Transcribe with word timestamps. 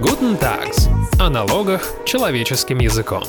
Guten 0.00 0.38
Tags. 0.38 0.88
О 1.20 1.28
налогах 1.28 1.82
человеческим 2.04 2.78
языком. 2.78 3.24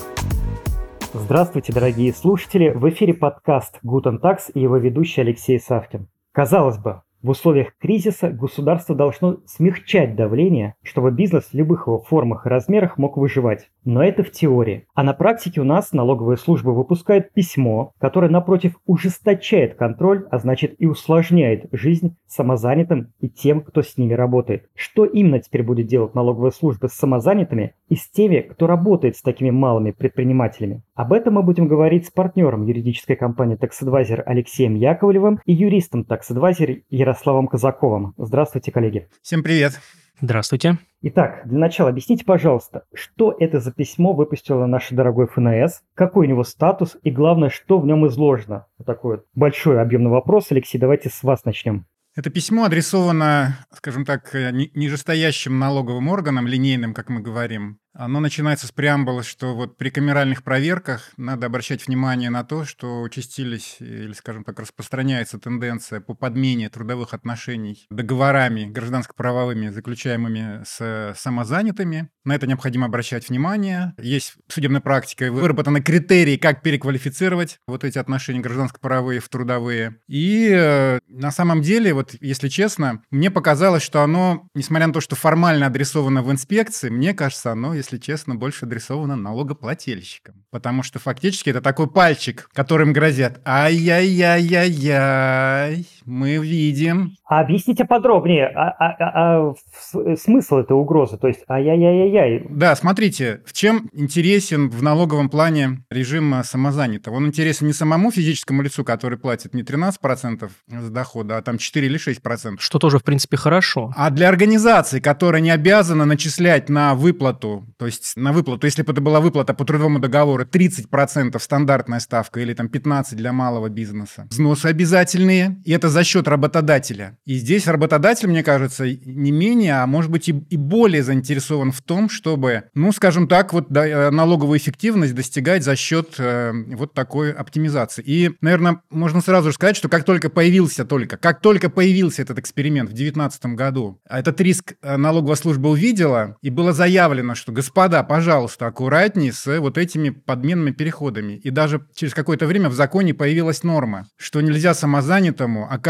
Здравствуйте, 1.13 1.73
дорогие 1.73 2.13
слушатели! 2.13 2.69
В 2.69 2.87
эфире 2.89 3.15
подкаст 3.15 3.79
Guten 3.83 4.21
Tax 4.21 4.51
и 4.53 4.61
его 4.61 4.77
ведущий 4.77 5.21
Алексей 5.21 5.59
Савкин. 5.59 6.07
Казалось 6.31 6.77
бы, 6.77 7.01
в 7.21 7.29
условиях 7.29 7.73
кризиса 7.77 8.29
государство 8.29 8.95
должно 8.95 9.39
смягчать 9.45 10.15
давление, 10.15 10.75
чтобы 10.83 11.11
бизнес 11.11 11.45
в 11.45 11.53
любых 11.53 11.87
его 11.87 11.99
формах 11.99 12.45
и 12.45 12.49
размерах 12.49 12.97
мог 12.97 13.17
выживать. 13.17 13.69
Но 13.83 14.03
это 14.03 14.23
в 14.23 14.31
теории. 14.31 14.87
А 14.93 15.03
на 15.03 15.13
практике 15.13 15.61
у 15.61 15.63
нас 15.63 15.91
налоговая 15.91 16.37
служба 16.37 16.69
выпускает 16.71 17.33
письмо, 17.33 17.91
которое, 17.99 18.29
напротив, 18.29 18.79
ужесточает 18.85 19.75
контроль, 19.75 20.27
а 20.31 20.39
значит 20.39 20.75
и 20.77 20.85
усложняет 20.85 21.67
жизнь 21.71 22.15
самозанятым 22.27 23.11
и 23.19 23.29
тем, 23.29 23.61
кто 23.61 23.81
с 23.81 23.97
ними 23.97 24.13
работает. 24.13 24.69
Что 24.75 25.05
именно 25.05 25.39
теперь 25.39 25.63
будет 25.63 25.87
делать 25.87 26.15
налоговая 26.15 26.51
служба 26.51 26.87
с 26.87 26.93
самозанятыми 26.93 27.73
и 27.89 27.95
с 27.95 28.09
теми, 28.09 28.39
кто 28.39 28.67
работает 28.67 29.17
с 29.17 29.21
такими 29.21 29.49
малыми 29.49 29.91
предпринимателями? 29.91 30.83
Об 30.99 31.13
этом 31.13 31.35
мы 31.35 31.43
будем 31.43 31.69
говорить 31.69 32.07
с 32.07 32.11
партнером 32.11 32.65
юридической 32.65 33.15
компании 33.15 33.57
Tax 33.57 33.81
Advisor 33.81 34.21
Алексеем 34.21 34.75
Яковлевым 34.75 35.39
и 35.45 35.53
юристом 35.53 36.01
Tax 36.01 36.23
Advisor 36.29 36.83
Ярославом 36.89 37.47
Казаковым. 37.47 38.13
Здравствуйте, 38.17 38.73
коллеги. 38.73 39.07
Всем 39.21 39.41
привет. 39.41 39.79
Здравствуйте. 40.19 40.77
Итак, 41.01 41.43
для 41.45 41.57
начала 41.57 41.87
объясните, 41.87 42.25
пожалуйста, 42.25 42.83
что 42.93 43.33
это 43.39 43.61
за 43.61 43.71
письмо 43.71 44.11
выпустило 44.11 44.65
наше 44.65 44.93
дорогой 44.93 45.27
ФНС, 45.27 45.83
какой 45.93 46.27
у 46.27 46.29
него 46.29 46.43
статус 46.43 46.97
и, 47.01 47.11
главное, 47.11 47.47
что 47.49 47.79
в 47.79 47.85
нем 47.85 48.05
изложено? 48.05 48.65
Вот 48.77 48.85
такой 48.85 49.15
вот 49.15 49.25
большой 49.33 49.81
объемный 49.81 50.11
вопрос. 50.11 50.47
Алексей, 50.49 50.79
давайте 50.79 51.07
с 51.07 51.23
вас 51.23 51.45
начнем. 51.45 51.85
Это 52.17 52.29
письмо 52.29 52.65
адресовано, 52.65 53.65
скажем 53.71 54.03
так, 54.03 54.33
нижестоящим 54.33 55.59
налоговым 55.59 56.09
органам, 56.09 56.47
линейным, 56.47 56.93
как 56.93 57.07
мы 57.07 57.21
говорим, 57.21 57.79
оно 57.99 58.21
начинается 58.21 58.65
с 58.65 58.71
преамбулы, 58.71 59.23
что 59.23 59.53
вот 59.53 59.75
при 59.75 59.89
камеральных 59.89 60.41
проверках 60.41 61.11
надо 61.17 61.47
обращать 61.47 61.85
внимание 61.85 62.29
на 62.29 62.45
то, 62.45 62.63
что 62.63 63.01
участились 63.01 63.75
или, 63.81 64.13
скажем 64.13 64.45
так, 64.45 64.57
распространяется 64.57 65.37
тенденция 65.37 65.99
по 65.99 66.13
подмене 66.13 66.69
трудовых 66.69 67.13
отношений 67.13 67.85
договорами 67.89 68.63
гражданско-правовыми, 68.65 69.67
заключаемыми 69.67 70.63
с 70.65 71.13
самозанятыми. 71.17 72.09
На 72.29 72.35
это 72.35 72.45
необходимо 72.45 72.85
обращать 72.85 73.27
внимание. 73.27 73.95
Есть 73.97 74.35
судебная 74.49 74.81
практика, 74.81 75.31
выработаны 75.31 75.81
критерии, 75.81 76.37
как 76.37 76.61
переквалифицировать 76.61 77.57
вот 77.67 77.83
эти 77.83 77.97
отношения 77.97 78.39
гражданско-правовые 78.39 79.19
в 79.19 79.27
трудовые. 79.29 79.95
И 80.07 80.47
э, 80.53 80.99
на 81.07 81.31
самом 81.31 81.63
деле, 81.63 81.95
вот 81.95 82.13
если 82.21 82.47
честно, 82.47 83.01
мне 83.09 83.31
показалось, 83.31 83.81
что 83.81 84.03
оно, 84.03 84.47
несмотря 84.53 84.85
на 84.85 84.93
то, 84.93 85.01
что 85.01 85.15
формально 85.15 85.65
адресовано 85.65 86.21
в 86.21 86.31
инспекции, 86.31 86.89
мне 86.89 87.15
кажется, 87.15 87.51
оно 87.51 87.73
если 87.73 87.97
честно, 87.97 88.35
больше 88.35 88.65
адресовано 88.65 89.15
налогоплательщикам. 89.15 90.45
Потому 90.51 90.83
что 90.83 90.99
фактически 90.99 91.49
это 91.49 91.61
такой 91.61 91.89
пальчик, 91.89 92.47
которым 92.53 92.93
грозят 92.93 93.41
«Ай-яй-яй-яй-яй, 93.43 95.87
мы 96.09 96.37
видим». 96.37 97.13
А 97.25 97.41
объясните 97.41 97.85
подробнее, 97.85 98.47
а, 98.47 98.69
а, 98.69 98.95
а, 98.99 99.53
а 99.93 100.15
смысл 100.15 100.57
этой 100.57 100.73
угрозы? 100.73 101.17
То 101.17 101.27
есть 101.27 101.41
«ай-яй-яй-яй». 101.47 102.47
Да, 102.49 102.75
смотрите, 102.75 103.41
в 103.45 103.53
чем 103.53 103.89
интересен 103.93 104.69
в 104.69 104.81
налоговом 104.83 105.29
плане 105.29 105.83
режим 105.89 106.33
самозанятого? 106.43 107.15
Он 107.15 107.27
интересен 107.27 107.67
не 107.67 107.73
самому 107.73 108.11
физическому 108.11 108.61
лицу, 108.61 108.83
который 108.83 109.17
платит 109.17 109.53
не 109.53 109.61
13% 109.61 110.49
с 110.67 110.89
дохода, 110.89 111.37
а 111.37 111.41
там 111.41 111.57
4 111.57 111.85
или 111.85 111.99
6%. 111.99 112.55
Что 112.59 112.79
тоже, 112.79 112.99
в 112.99 113.03
принципе, 113.03 113.37
хорошо. 113.37 113.93
А 113.95 114.09
для 114.09 114.29
организации, 114.29 114.99
которая 114.99 115.41
не 115.41 115.51
обязана 115.51 116.05
начислять 116.05 116.69
на 116.69 116.95
выплату 116.95 117.65
то 117.77 117.85
есть 117.85 118.17
на 118.17 118.33
выплату, 118.33 118.67
если 118.67 118.83
бы 118.83 118.91
это 118.91 119.01
была 119.01 119.19
выплата 119.21 119.53
по 119.53 119.65
трудовому 119.65 119.99
договору 119.99 120.43
30% 120.43 121.39
стандартная 121.39 121.99
ставка 121.99 122.39
или 122.39 122.53
там 122.53 122.67
15% 122.67 123.15
для 123.15 123.31
малого 123.31 123.69
бизнеса. 123.69 124.27
Взносы 124.29 124.65
обязательные, 124.65 125.61
и 125.63 125.71
это 125.71 125.89
за 125.89 125.98
счет 126.03 126.27
работодателя. 126.27 127.17
И 127.25 127.35
здесь 127.35 127.67
работодатель, 127.67 128.27
мне 128.27 128.43
кажется, 128.43 128.85
не 128.85 129.31
менее, 129.31 129.81
а 129.81 129.87
может 129.87 130.11
быть 130.11 130.29
и, 130.29 130.31
и 130.31 130.57
более 130.57 131.03
заинтересован 131.03 131.71
в 131.71 131.81
том, 131.81 132.09
чтобы, 132.09 132.63
ну, 132.73 132.91
скажем 132.91 133.27
так, 133.27 133.53
вот 133.53 133.67
да, 133.69 133.87
э, 133.87 134.09
налоговую 134.09 134.57
эффективность 134.59 135.15
достигать 135.15 135.63
за 135.63 135.75
счет 135.75 136.15
э, 136.17 136.51
вот 136.75 136.93
такой 136.93 137.31
оптимизации. 137.31 138.03
И, 138.05 138.31
наверное, 138.41 138.81
можно 138.89 139.21
сразу 139.21 139.49
же 139.49 139.55
сказать, 139.55 139.75
что 139.75 139.89
как 139.89 140.03
только 140.03 140.29
появился 140.29 140.85
только, 140.85 141.17
как 141.17 141.41
только 141.41 141.69
появился 141.69 142.21
этот 142.21 142.39
эксперимент 142.39 142.89
в 142.89 142.93
2019 142.93 143.45
году, 143.47 144.01
этот 144.09 144.39
риск 144.41 144.73
э, 144.81 144.97
налоговая 144.97 145.35
служба 145.35 145.67
увидела, 145.67 146.37
и 146.41 146.49
было 146.49 146.73
заявлено, 146.73 147.35
что 147.35 147.51
господа, 147.51 148.03
пожалуйста, 148.03 148.67
аккуратнее 148.67 149.33
с 149.33 149.59
вот 149.59 149.77
этими 149.77 150.09
подменными 150.09 150.71
переходами. 150.71 151.33
И 151.33 151.49
даже 151.49 151.85
через 151.93 152.13
какое-то 152.13 152.45
время 152.45 152.69
в 152.69 152.73
законе 152.73 153.13
появилась 153.13 153.63
норма, 153.63 154.07
что 154.17 154.41
нельзя 154.41 154.73
самозанятому 154.73 155.71
оказывать 155.71 155.88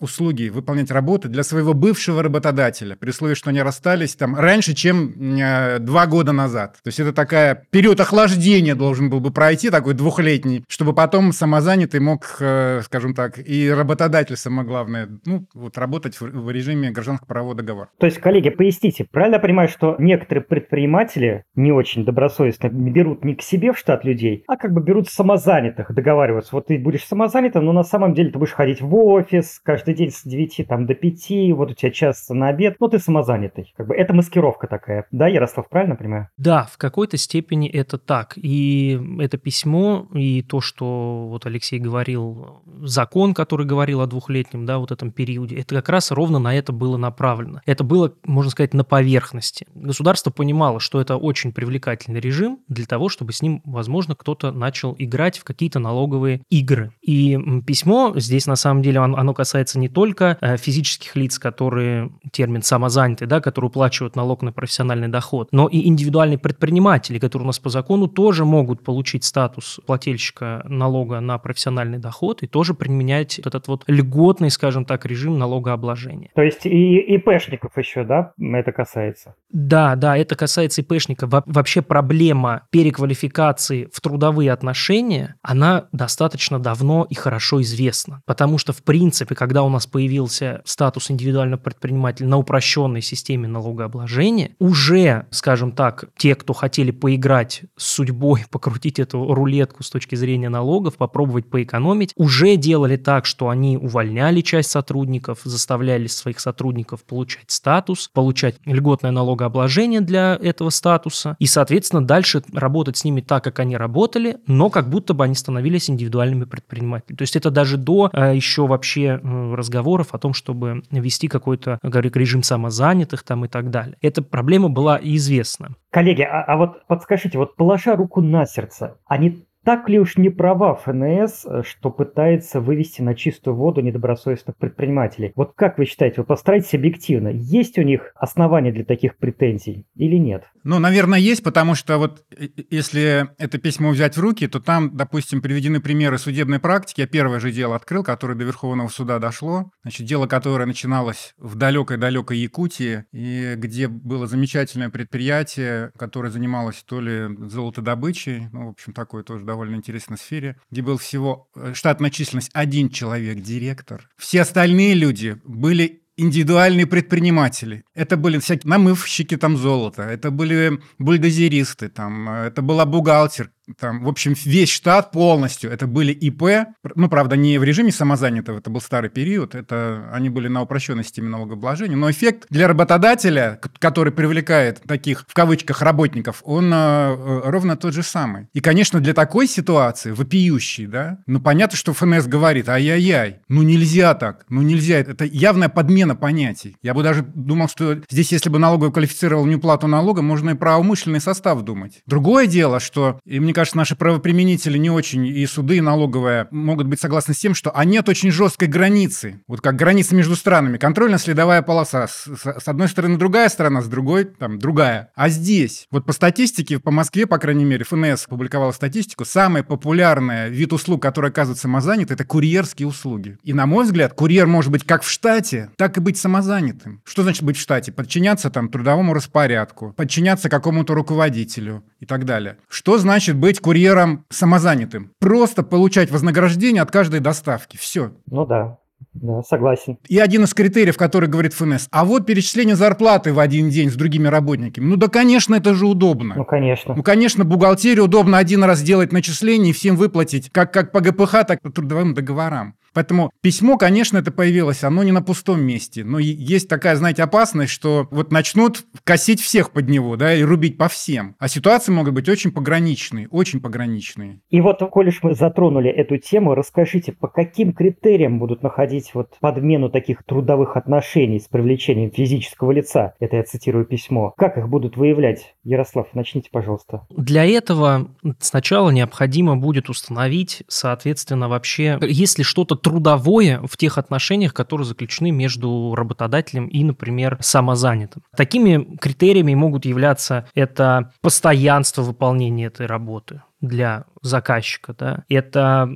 услуги, 0.00 0.48
выполнять 0.48 0.90
работы 0.90 1.28
для 1.28 1.42
своего 1.42 1.74
бывшего 1.74 2.22
работодателя, 2.22 2.96
при 2.96 3.10
условии, 3.10 3.34
что 3.34 3.50
они 3.50 3.62
расстались 3.62 4.14
там 4.14 4.36
раньше, 4.36 4.74
чем 4.74 5.12
э, 5.38 5.78
два 5.78 6.06
года 6.06 6.32
назад. 6.32 6.78
То 6.82 6.88
есть 6.88 7.00
это 7.00 7.12
такая 7.12 7.66
период 7.70 8.00
охлаждения 8.00 8.74
должен 8.74 9.10
был 9.10 9.20
бы 9.20 9.30
пройти, 9.30 9.70
такой 9.70 9.94
двухлетний, 9.94 10.64
чтобы 10.68 10.92
потом 10.92 11.32
самозанятый 11.32 12.00
мог, 12.00 12.24
э, 12.40 12.80
скажем 12.84 13.14
так, 13.14 13.38
и 13.38 13.70
работодатель, 13.70 14.36
самое 14.36 14.66
главное, 14.66 15.08
ну, 15.24 15.46
вот 15.54 15.78
работать 15.78 16.20
в, 16.20 16.22
в 16.22 16.50
режиме 16.50 16.90
гражданского 16.90 17.26
правового 17.26 17.54
договора. 17.54 17.88
То 17.98 18.06
есть, 18.06 18.18
коллеги, 18.18 18.50
поясните, 18.50 19.06
правильно 19.10 19.36
я 19.36 19.40
понимаю, 19.40 19.68
что 19.68 19.96
некоторые 19.98 20.44
предприниматели 20.44 21.44
не 21.54 21.72
очень 21.72 22.04
добросовестно 22.04 22.68
берут 22.68 23.24
не 23.24 23.34
к 23.34 23.42
себе 23.42 23.72
в 23.72 23.78
штат 23.78 24.04
людей, 24.04 24.44
а 24.46 24.56
как 24.56 24.72
бы 24.72 24.82
берут 24.82 25.08
самозанятых, 25.08 25.92
договариваются. 25.92 26.54
Вот 26.54 26.66
ты 26.66 26.78
будешь 26.78 27.04
самозанятым, 27.04 27.64
но 27.64 27.72
на 27.72 27.84
самом 27.84 28.14
деле 28.14 28.30
ты 28.30 28.38
будешь 28.38 28.52
ходить 28.52 28.80
в 28.80 28.94
офис 28.94 29.25
каждый 29.62 29.94
день 29.94 30.10
с 30.10 30.22
9 30.24 30.66
там, 30.68 30.86
до 30.86 30.94
5, 30.94 31.52
вот 31.52 31.70
у 31.70 31.74
тебя 31.74 31.90
час 31.90 32.28
на 32.28 32.48
обед, 32.48 32.76
но 32.80 32.88
ты 32.88 32.98
самозанятый. 32.98 33.72
Как 33.76 33.86
бы 33.86 33.94
это 33.94 34.14
маскировка 34.14 34.66
такая. 34.66 35.06
Да, 35.10 35.28
Ярослав, 35.28 35.68
правильно 35.68 35.96
понимаю? 35.96 36.28
Да, 36.36 36.68
в 36.70 36.78
какой-то 36.78 37.16
степени 37.16 37.68
это 37.68 37.98
так. 37.98 38.34
И 38.36 39.00
это 39.18 39.38
письмо, 39.38 40.06
и 40.14 40.42
то, 40.42 40.60
что 40.60 41.26
вот 41.28 41.46
Алексей 41.46 41.78
говорил, 41.78 42.62
закон, 42.82 43.34
который 43.34 43.66
говорил 43.66 44.00
о 44.00 44.06
двухлетнем, 44.06 44.66
да, 44.66 44.78
вот 44.78 44.92
этом 44.92 45.10
периоде, 45.10 45.56
это 45.56 45.74
как 45.74 45.88
раз 45.88 46.10
ровно 46.10 46.38
на 46.38 46.54
это 46.54 46.72
было 46.72 46.96
направлено. 46.96 47.60
Это 47.66 47.84
было, 47.84 48.12
можно 48.24 48.50
сказать, 48.50 48.74
на 48.74 48.84
поверхности. 48.84 49.66
Государство 49.74 50.30
понимало, 50.30 50.80
что 50.80 51.00
это 51.00 51.16
очень 51.16 51.52
привлекательный 51.52 52.20
режим 52.20 52.60
для 52.68 52.86
того, 52.86 53.08
чтобы 53.08 53.32
с 53.32 53.42
ним, 53.42 53.62
возможно, 53.64 54.14
кто-то 54.14 54.52
начал 54.52 54.94
играть 54.98 55.38
в 55.38 55.44
какие-то 55.44 55.78
налоговые 55.78 56.42
игры. 56.50 56.92
И 57.02 57.38
письмо 57.66 58.12
здесь, 58.16 58.46
на 58.46 58.56
самом 58.56 58.82
деле, 58.82 59.00
оно 59.16 59.34
касается 59.34 59.78
не 59.78 59.88
только 59.88 60.38
э, 60.40 60.56
физических 60.56 61.16
лиц, 61.16 61.38
которые, 61.38 62.10
термин 62.32 62.62
самозанятый, 62.62 63.26
да, 63.26 63.40
которые 63.40 63.68
уплачивают 63.70 64.16
налог 64.16 64.42
на 64.42 64.52
профессиональный 64.52 65.08
доход, 65.08 65.48
но 65.52 65.68
и 65.68 65.86
индивидуальные 65.86 66.38
предприниматели, 66.38 67.18
которые 67.18 67.44
у 67.44 67.46
нас 67.46 67.58
по 67.58 67.70
закону 67.70 68.06
тоже 68.08 68.44
могут 68.44 68.82
получить 68.82 69.24
статус 69.24 69.80
плательщика 69.86 70.62
налога 70.68 71.20
на 71.20 71.38
профессиональный 71.38 71.98
доход 71.98 72.42
и 72.42 72.46
тоже 72.46 72.74
применять 72.74 73.38
этот 73.38 73.68
вот 73.68 73.84
льготный, 73.86 74.50
скажем 74.50 74.84
так, 74.84 75.06
режим 75.06 75.38
налогообложения. 75.38 76.30
То 76.34 76.42
есть 76.42 76.66
и 76.66 76.98
ИПшников 77.16 77.76
еще, 77.76 78.04
да, 78.04 78.32
это 78.38 78.72
касается? 78.72 79.34
Да, 79.50 79.96
да, 79.96 80.16
это 80.16 80.36
касается 80.36 80.76
квалификации 80.76 80.78
ИПшника, 80.82 81.28
вообще 81.46 81.82
проблема 81.82 82.62
переквалификации 82.70 83.88
в 83.92 84.00
трудовые 84.00 84.52
отношения, 84.52 85.36
она 85.42 85.88
достаточно 85.92 86.58
давно 86.58 87.06
и 87.08 87.14
хорошо 87.14 87.62
известна. 87.62 88.22
Потому 88.26 88.58
что, 88.58 88.72
в 88.72 88.82
принципе, 88.82 89.05
когда 89.10 89.62
у 89.62 89.68
нас 89.68 89.86
появился 89.86 90.62
статус 90.64 91.10
индивидуального 91.10 91.60
предпринимателя 91.60 92.28
на 92.28 92.38
упрощенной 92.38 93.02
системе 93.02 93.48
налогообложения, 93.48 94.52
уже, 94.58 95.26
скажем 95.30 95.72
так, 95.72 96.06
те, 96.16 96.34
кто 96.34 96.52
хотели 96.52 96.90
поиграть 96.90 97.62
с 97.76 97.86
судьбой, 97.86 98.44
покрутить 98.50 98.98
эту 98.98 99.32
рулетку 99.32 99.82
с 99.82 99.90
точки 99.90 100.14
зрения 100.14 100.48
налогов, 100.48 100.96
попробовать 100.96 101.48
поэкономить, 101.48 102.12
уже 102.16 102.56
делали 102.56 102.96
так, 102.96 103.26
что 103.26 103.48
они 103.48 103.76
увольняли 103.76 104.40
часть 104.40 104.70
сотрудников, 104.70 105.40
заставляли 105.44 106.06
своих 106.06 106.40
сотрудников 106.40 107.04
получать 107.04 107.50
статус, 107.50 108.10
получать 108.12 108.56
льготное 108.64 109.10
налогообложение 109.10 110.00
для 110.00 110.38
этого 110.40 110.70
статуса, 110.70 111.36
и, 111.38 111.46
соответственно, 111.46 112.04
дальше 112.04 112.42
работать 112.52 112.96
с 112.96 113.04
ними 113.04 113.20
так, 113.20 113.44
как 113.44 113.58
они 113.58 113.76
работали, 113.76 114.38
но 114.46 114.70
как 114.70 114.88
будто 114.88 115.14
бы 115.14 115.24
они 115.24 115.34
становились 115.34 115.90
индивидуальными 115.90 116.44
предпринимателями. 116.44 117.16
То 117.16 117.22
есть 117.22 117.36
это 117.36 117.50
даже 117.50 117.76
до 117.76 118.10
э, 118.12 118.34
еще 118.34 118.66
вообще 118.66 118.95
э, 119.04 119.54
разговоров 119.54 120.14
о 120.14 120.18
том, 120.18 120.32
чтобы 120.32 120.82
ввести 120.90 121.28
какой-то 121.28 121.78
режим 122.16 122.42
самозанятых 122.42 123.22
там 123.22 123.44
и 123.44 123.48
так 123.48 123.70
далее. 123.70 123.96
Эта 124.00 124.22
проблема 124.22 124.68
была 124.68 124.98
известна. 125.02 125.74
Коллеги, 125.90 126.22
а, 126.22 126.42
а 126.42 126.56
вот 126.56 126.86
подскажите, 126.86 127.38
вот 127.38 127.56
положа 127.56 127.96
руку 127.96 128.20
на 128.20 128.46
сердце, 128.46 128.98
они 129.06 129.46
так 129.66 129.88
ли 129.88 129.98
уж 129.98 130.16
не 130.16 130.30
права 130.30 130.76
ФНС, 130.76 131.44
что 131.64 131.90
пытается 131.90 132.60
вывести 132.60 133.02
на 133.02 133.16
чистую 133.16 133.56
воду 133.56 133.80
недобросовестных 133.80 134.56
предпринимателей? 134.56 135.32
Вот 135.34 135.54
как 135.56 135.76
вы 135.76 135.86
считаете, 135.86 136.20
вы 136.20 136.24
постарайтесь 136.24 136.72
объективно, 136.74 137.30
есть 137.30 137.76
у 137.76 137.82
них 137.82 138.12
основания 138.14 138.70
для 138.70 138.84
таких 138.84 139.18
претензий 139.18 139.84
или 139.96 140.18
нет? 140.18 140.44
Ну, 140.62 140.78
наверное, 140.78 141.18
есть, 141.18 141.42
потому 141.42 141.74
что 141.74 141.98
вот 141.98 142.24
если 142.70 143.26
это 143.38 143.58
письмо 143.58 143.90
взять 143.90 144.16
в 144.16 144.20
руки, 144.20 144.46
то 144.46 144.60
там, 144.60 144.96
допустим, 144.96 145.42
приведены 145.42 145.80
примеры 145.80 146.18
судебной 146.18 146.60
практики. 146.60 147.00
Я 147.00 147.08
первое 147.08 147.40
же 147.40 147.50
дело 147.50 147.74
открыл, 147.74 148.04
которое 148.04 148.36
до 148.36 148.44
Верховного 148.44 148.86
суда 148.86 149.18
дошло. 149.18 149.72
Значит, 149.82 150.06
дело, 150.06 150.28
которое 150.28 150.66
начиналось 150.66 151.34
в 151.38 151.56
далекой-далекой 151.56 152.38
Якутии, 152.38 153.04
и 153.10 153.54
где 153.56 153.88
было 153.88 154.28
замечательное 154.28 154.90
предприятие, 154.90 155.90
которое 155.98 156.30
занималось 156.30 156.84
то 156.86 157.00
ли 157.00 157.36
золотодобычей, 157.48 158.48
ну, 158.52 158.66
в 158.66 158.70
общем, 158.70 158.92
такой 158.92 159.24
тоже 159.24 159.44
довольно 159.44 159.55
интересной 159.64 160.18
сфере, 160.18 160.56
где 160.70 160.82
был 160.82 160.98
всего 160.98 161.48
э, 161.54 161.72
штатная 161.74 162.10
численность 162.10 162.50
один 162.52 162.90
человек, 162.90 163.40
директор. 163.40 164.08
Все 164.16 164.42
остальные 164.42 164.94
люди 164.94 165.38
были 165.44 166.02
индивидуальные 166.16 166.86
предприниматели. 166.86 167.84
Это 167.94 168.16
были 168.16 168.38
всякие 168.38 168.70
намывщики 168.70 169.36
там 169.36 169.56
золота, 169.56 170.02
это 170.02 170.30
были 170.30 170.80
бульдозеристы, 170.98 171.88
там, 171.88 172.28
э, 172.28 172.46
это 172.46 172.62
была 172.62 172.86
бухгалтер, 172.86 173.50
там, 173.78 174.04
в 174.04 174.08
общем, 174.08 174.34
весь 174.44 174.70
штат 174.70 175.10
полностью, 175.10 175.70
это 175.70 175.86
были 175.86 176.12
ИП, 176.12 176.68
ну, 176.94 177.08
правда, 177.08 177.36
не 177.36 177.58
в 177.58 177.64
режиме 177.64 177.92
самозанятого, 177.92 178.58
это 178.58 178.70
был 178.70 178.80
старый 178.80 179.10
период, 179.10 179.54
это 179.54 180.08
они 180.12 180.28
были 180.28 180.48
на 180.48 180.62
упрощенной 180.62 181.04
системе 181.04 181.28
налогообложения, 181.28 181.96
но 181.96 182.10
эффект 182.10 182.46
для 182.50 182.68
работодателя, 182.68 183.60
который 183.78 184.12
привлекает 184.12 184.82
таких, 184.82 185.24
в 185.28 185.34
кавычках, 185.34 185.82
работников, 185.82 186.42
он 186.44 186.72
э, 186.72 186.76
э, 186.76 187.40
ровно 187.44 187.76
тот 187.76 187.94
же 187.94 188.02
самый. 188.02 188.46
И, 188.52 188.60
конечно, 188.60 189.00
для 189.00 189.14
такой 189.14 189.46
ситуации, 189.46 190.12
вопиющей, 190.12 190.86
да, 190.86 191.18
ну, 191.26 191.40
понятно, 191.40 191.76
что 191.76 191.92
ФНС 191.92 192.26
говорит, 192.26 192.68
ай-яй-яй, 192.68 193.40
ну, 193.48 193.62
нельзя 193.62 194.14
так, 194.14 194.44
ну, 194.48 194.62
нельзя, 194.62 194.98
это 194.98 195.24
явная 195.24 195.68
подмена 195.68 196.14
понятий. 196.14 196.76
Я 196.82 196.94
бы 196.94 197.02
даже 197.02 197.22
думал, 197.22 197.68
что 197.68 197.98
здесь, 198.08 198.32
если 198.32 198.48
бы 198.48 198.58
налоговый 198.58 198.92
квалифицировал 198.92 199.46
неуплату 199.46 199.86
налога, 199.86 200.22
можно 200.22 200.50
и 200.50 200.54
про 200.54 200.78
умышленный 200.78 201.20
состав 201.20 201.62
думать. 201.62 202.02
Другое 202.06 202.46
дело, 202.46 202.80
что, 202.80 203.20
и 203.24 203.40
мне 203.40 203.54
кажется, 203.56 203.78
наши 203.78 203.96
правоприменители 203.96 204.76
не 204.76 204.90
очень, 204.90 205.26
и 205.26 205.46
суды, 205.46 205.78
и 205.78 205.80
налоговые 205.80 206.46
могут 206.50 206.88
быть 206.88 207.00
согласны 207.00 207.32
с 207.32 207.38
тем, 207.38 207.54
что 207.54 207.70
а 207.70 207.86
нет 207.86 208.06
очень 208.06 208.30
жесткой 208.30 208.68
границы. 208.68 209.40
Вот 209.48 209.62
как 209.62 209.76
граница 209.76 210.14
между 210.14 210.36
странами. 210.36 210.76
Контрольно-следовая 210.76 211.62
полоса. 211.62 212.06
С, 212.06 212.26
с 212.26 212.68
одной 212.68 212.88
стороны 212.88 213.16
другая 213.16 213.48
страна, 213.48 213.80
с 213.80 213.88
другой 213.88 214.26
там 214.26 214.58
другая. 214.58 215.10
А 215.14 215.30
здесь, 215.30 215.86
вот 215.90 216.04
по 216.04 216.12
статистике, 216.12 216.78
по 216.78 216.90
Москве, 216.90 217.26
по 217.26 217.38
крайней 217.38 217.64
мере, 217.64 217.86
ФНС 217.86 218.26
опубликовала 218.26 218.72
статистику, 218.72 219.24
самый 219.24 219.62
популярный 219.62 220.50
вид 220.50 220.74
услуг, 220.74 221.00
который 221.00 221.30
оказывает 221.30 221.58
самозанят, 221.58 222.10
это 222.10 222.26
курьерские 222.26 222.86
услуги. 222.86 223.38
И, 223.42 223.54
на 223.54 223.64
мой 223.64 223.86
взгляд, 223.86 224.12
курьер 224.12 224.46
может 224.46 224.70
быть 224.70 224.84
как 224.84 225.02
в 225.02 225.10
штате, 225.10 225.70
так 225.78 225.96
и 225.96 226.00
быть 226.00 226.18
самозанятым. 226.18 227.00
Что 227.06 227.22
значит 227.22 227.42
быть 227.42 227.56
в 227.56 227.60
штате? 227.60 227.90
Подчиняться 227.90 228.50
там 228.50 228.68
трудовому 228.68 229.14
распорядку, 229.14 229.94
подчиняться 229.96 230.50
какому-то 230.50 230.92
руководителю 230.92 231.84
и 232.06 232.08
так 232.08 232.24
далее. 232.24 232.56
Что 232.68 232.98
значит 232.98 233.36
быть 233.36 233.60
курьером 233.60 234.24
самозанятым. 234.30 235.10
Просто 235.18 235.64
получать 235.64 236.10
вознаграждение 236.10 236.82
от 236.82 236.92
каждой 236.92 237.18
доставки. 237.18 237.76
Все. 237.76 238.12
Ну 238.30 238.46
да. 238.46 238.78
Да, 239.12 239.42
согласен. 239.42 239.98
И 240.08 240.18
один 240.18 240.44
из 240.44 240.54
критериев, 240.54 240.96
который 240.96 241.28
говорит 241.28 241.52
ФНС, 241.54 241.88
а 241.90 242.04
вот 242.04 242.26
перечисление 242.26 242.76
зарплаты 242.76 243.32
в 243.32 243.40
один 243.40 243.70
день 243.70 243.90
с 243.90 243.94
другими 243.94 244.28
работниками. 244.28 244.84
Ну 244.84 244.96
да, 244.96 245.08
конечно, 245.08 245.54
это 245.54 245.74
же 245.74 245.86
удобно. 245.86 246.34
Ну, 246.36 246.44
конечно. 246.44 246.94
Ну, 246.94 247.02
конечно, 247.02 247.44
бухгалтерию 247.44 248.04
удобно 248.04 248.38
один 248.38 248.62
раз 248.62 248.78
сделать 248.78 249.12
начисление 249.12 249.70
и 249.70 249.72
всем 249.72 249.96
выплатить, 249.96 250.50
как, 250.50 250.72
как 250.72 250.92
по 250.92 251.00
ГПХ, 251.00 251.32
так 251.46 251.58
и 251.58 251.62
по 251.62 251.70
трудовым 251.70 252.14
договорам. 252.14 252.74
Поэтому 252.96 253.30
письмо, 253.42 253.76
конечно, 253.76 254.16
это 254.16 254.32
появилось, 254.32 254.82
оно 254.82 255.02
не 255.02 255.12
на 255.12 255.20
пустом 255.20 255.62
месте. 255.62 256.02
Но 256.02 256.18
есть 256.18 256.66
такая, 256.66 256.96
знаете, 256.96 257.22
опасность, 257.22 257.70
что 257.70 258.08
вот 258.10 258.32
начнут 258.32 258.86
косить 259.04 259.42
всех 259.42 259.72
под 259.72 259.90
него, 259.90 260.16
да, 260.16 260.34
и 260.34 260.42
рубить 260.42 260.78
по 260.78 260.88
всем. 260.88 261.36
А 261.38 261.46
ситуации 261.46 261.92
могут 261.92 262.14
быть 262.14 262.26
очень 262.26 262.52
пограничные, 262.52 263.28
очень 263.28 263.60
пограничные. 263.60 264.40
И 264.48 264.62
вот, 264.62 264.78
коль 264.90 265.08
уж 265.08 265.22
мы 265.22 265.34
затронули 265.34 265.90
эту 265.90 266.16
тему, 266.16 266.54
расскажите, 266.54 267.12
по 267.12 267.28
каким 267.28 267.74
критериям 267.74 268.38
будут 268.38 268.62
находить 268.62 269.10
вот 269.12 269.36
подмену 269.40 269.90
таких 269.90 270.22
трудовых 270.24 270.78
отношений 270.78 271.38
с 271.38 271.48
привлечением 271.48 272.10
физического 272.10 272.70
лица? 272.70 273.12
Это 273.20 273.36
я 273.36 273.42
цитирую 273.42 273.84
письмо. 273.84 274.32
Как 274.38 274.56
их 274.56 274.70
будут 274.70 274.96
выявлять? 274.96 275.54
Ярослав, 275.64 276.06
начните, 276.14 276.48
пожалуйста. 276.50 277.06
Для 277.10 277.44
этого 277.44 278.08
сначала 278.40 278.88
необходимо 278.88 279.54
будет 279.54 279.90
установить, 279.90 280.62
соответственно, 280.66 281.50
вообще, 281.50 281.98
если 282.00 282.42
что-то 282.42 282.85
трудовое 282.86 283.60
в 283.66 283.76
тех 283.76 283.98
отношениях, 283.98 284.54
которые 284.54 284.86
заключены 284.86 285.32
между 285.32 285.92
работодателем 285.96 286.68
и, 286.68 286.84
например, 286.84 287.36
самозанятым. 287.40 288.22
Такими 288.36 288.96
критериями 288.98 289.54
могут 289.56 289.84
являться 289.84 290.46
это 290.54 291.12
постоянство 291.20 292.02
выполнения 292.02 292.66
этой 292.66 292.86
работы 292.86 293.42
для 293.60 294.04
заказчика, 294.22 294.94
да, 294.96 295.24
это 295.28 295.90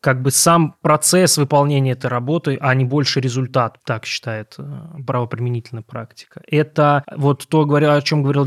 как 0.00 0.22
бы 0.22 0.30
сам 0.30 0.74
процесс 0.82 1.36
выполнения 1.38 1.92
этой 1.92 2.06
работы, 2.06 2.58
а 2.60 2.74
не 2.74 2.84
больше 2.84 3.20
результат, 3.20 3.78
так 3.84 4.06
считает 4.06 4.54
э, 4.58 4.62
правоприменительная 5.06 5.82
практика. 5.82 6.42
Это 6.46 7.04
вот 7.14 7.46
то, 7.48 7.62
о 7.62 8.02
чем 8.02 8.22
говорил 8.22 8.40